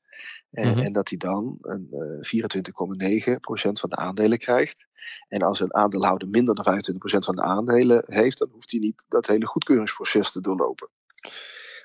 En, 0.51 0.69
Mhm. 0.69 0.79
en 0.79 0.91
dat 0.93 1.09
hij 1.09 1.17
dan 1.17 1.57
een 1.61 1.87
eh 1.91 2.17
24,9% 2.21 3.79
van 3.79 3.89
de 3.89 3.95
aandelen 3.95 4.37
krijgt. 4.37 4.87
En 5.27 5.41
als 5.41 5.59
een 5.59 5.73
aandeelhouder 5.73 6.27
minder 6.27 6.55
dan 6.55 6.63
25% 6.63 7.25
van 7.25 7.35
de 7.35 7.41
aandelen 7.41 8.03
heeft, 8.05 8.37
dan 8.37 8.49
hoeft 8.51 8.71
hij 8.71 8.79
niet 8.79 9.05
dat 9.07 9.27
hele 9.27 9.45
goedkeuringsproces 9.45 10.31
te 10.31 10.41
doorlopen. 10.41 10.89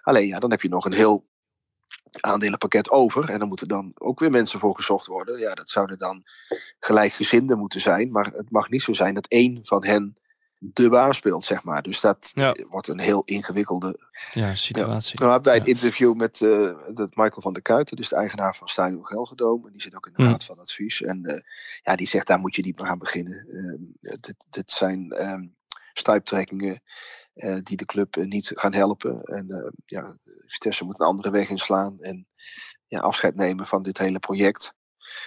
Alleen 0.03 0.27
ja, 0.27 0.39
dan 0.39 0.51
heb 0.51 0.63
je 0.63 0.69
nog 0.69 0.85
een 0.85 0.93
heel 0.93 1.27
aandelenpakket 2.21 2.91
over. 2.91 3.31
En 3.31 3.39
dan 3.39 3.49
moeten 3.49 3.69
dan 3.69 3.93
ook 3.95 4.21
weer 4.21 4.31
mensen 4.31 4.59
voor 4.59 4.75
gezocht 4.75 5.07
worden. 5.07 5.39
Ja, 5.39 5.55
dat 5.55 5.71
zouden 5.71 5.99
dan 5.99 6.23
gelijkgezinden 6.79 7.59
moeten 7.59 7.81
zijn. 7.81 8.11
Maar 8.11 8.27
het 8.27 8.51
mag 8.51 8.69
niet 8.71 8.83
zo 8.83 8.93
zijn 8.93 9.15
dat 9.15 9.27
één 9.27 9.61
van 9.63 9.85
hen 9.85 10.17
de 10.65 10.89
baan 10.89 11.15
speelt, 11.15 11.45
zeg 11.45 11.63
maar. 11.65 11.83
Dus 11.83 12.01
dat 12.01 12.31
Ja. 12.35 12.57
wordt 12.69 12.89
een 12.89 12.99
heel 12.99 13.23
ingewikkelde 13.25 13.99
Ja, 14.33 14.55
situatie. 14.55 15.19
nou, 15.21 15.33
hebben 15.33 15.51
wij 15.53 15.61
Ja. 15.61 15.67
het 15.67 15.75
interview 15.83 16.15
met 16.15 16.41
eh, 16.43 16.71
dat 16.95 17.15
Michael 17.17 17.41
van 17.43 17.53
der 17.53 17.63
Kuiten, 17.63 17.97
dus 17.97 18.09
de 18.09 18.17
eigenaar 18.17 18.57
van 18.57 18.69
Stadion 18.69 19.07
Gelredome. 19.07 19.67
En 19.67 19.73
die 19.73 19.83
zit 19.83 19.95
ook 19.97 20.07
in 20.07 20.13
de 20.17 20.23
Hmm. 20.23 20.31
raad 20.31 20.45
van 20.45 20.59
advies. 20.59 21.03
En 21.03 21.25
eh, 21.25 21.41
ja, 21.83 21.97
die 21.97 22.07
zegt, 22.09 22.27
daar 22.27 22.39
moet 22.39 22.55
je 22.55 22.63
niet 22.63 22.81
meer 22.81 22.91
aan 22.91 22.99
beginnen. 22.99 23.47
Ehm, 23.53 24.13
dit, 24.21 24.35
dit 24.51 24.71
zijn 24.71 25.11
ehm 25.13 25.45
stuiptrekkingen 25.95 26.83
eh, 27.35 27.57
die 27.63 27.77
de 27.77 27.85
club 27.85 28.17
eh, 28.17 28.25
niet 28.25 28.51
gaan 28.55 28.75
helpen. 28.75 29.23
En 29.23 29.51
eh, 29.51 29.71
ja, 29.87 30.17
Vitesse 30.47 30.85
moet 30.85 31.01
een 31.01 31.07
andere 31.07 31.31
weg 31.31 31.49
inslaan. 31.49 32.01
En 32.01 32.27
ja, 32.87 33.01
afscheid 33.01 33.35
nemen 33.35 33.67
van 33.67 33.83
dit 33.83 33.99
hele 33.99 34.19
project. 34.19 34.75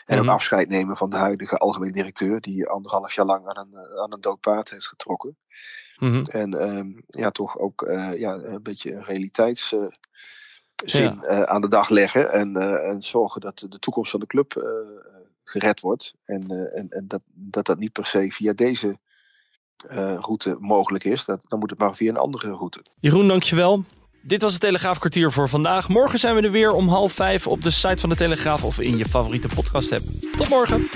En 0.06 0.18
Mhm. 0.18 0.26
ook 0.28 0.34
afscheid 0.34 0.70
nemen 0.70 0.98
van 0.98 1.10
de 1.10 1.16
huidige 1.16 1.58
algemeen 1.58 1.92
directeur, 1.92 2.42
die 2.42 2.68
anderhalf 2.68 3.14
jaar 3.14 3.26
lang 3.26 3.48
aan 3.48 3.58
een, 3.58 4.00
aan 4.02 4.14
een 4.14 4.22
dood 4.22 4.40
paard 4.40 4.70
heeft 4.70 4.88
getrokken. 4.88 5.38
Mhm. 5.98 6.24
En 6.26 6.54
ehm, 6.60 6.92
ja, 7.06 7.32
toch 7.32 7.58
ook 7.58 7.84
ja, 8.16 8.34
een 8.34 8.64
beetje 8.64 8.94
een 8.94 9.04
realiteitszin 9.04 9.92
Ja. 10.76 11.46
aan 11.46 11.62
de 11.62 11.68
dag 11.68 11.90
leggen. 11.90 12.32
En, 12.32 12.56
en 12.82 13.02
zorgen 13.02 13.42
dat 13.42 13.66
de 13.70 13.80
toekomst 13.80 14.12
van 14.12 14.20
de 14.20 14.28
club 14.28 14.54
gered 15.44 15.80
wordt. 15.80 16.14
En, 16.24 16.72
en, 16.74 16.90
en 16.90 17.08
dat, 17.08 17.22
dat 17.26 17.66
dat 17.66 17.78
niet 17.78 17.92
per 17.92 18.06
se 18.06 18.32
via 18.32 18.54
deze 18.54 19.00
eh, 19.88 20.16
route 20.20 20.58
mogelijk 20.60 21.04
is. 21.04 21.26
Dat, 21.26 21.40
dan 21.48 21.60
moet 21.60 21.70
het 21.70 21.80
maar 21.80 21.96
via 21.96 22.10
een 22.10 22.18
andere 22.18 22.52
route. 22.52 22.82
Jeroen, 23.00 23.28
dankjewel. 23.28 23.84
Dit 24.22 24.42
was 24.42 24.52
het 24.52 24.62
Telegraafkwartier 24.62 25.32
voor 25.32 25.50
vandaag. 25.50 25.90
Morgen 25.90 26.20
zijn 26.20 26.36
we 26.36 26.42
er 26.42 26.52
weer 26.52 26.72
om 26.72 26.88
half 26.88 27.14
vijf 27.14 27.48
op 27.48 27.62
de 27.62 27.72
site 27.72 27.98
van 27.98 28.10
de 28.10 28.16
Telegraaf 28.16 28.64
of 28.64 28.80
in 28.80 28.98
je 28.98 29.06
favoriete 29.06 29.48
podcast 29.56 29.92
app. 29.92 30.04
Tot 30.38 30.50
morgen. 30.50 30.88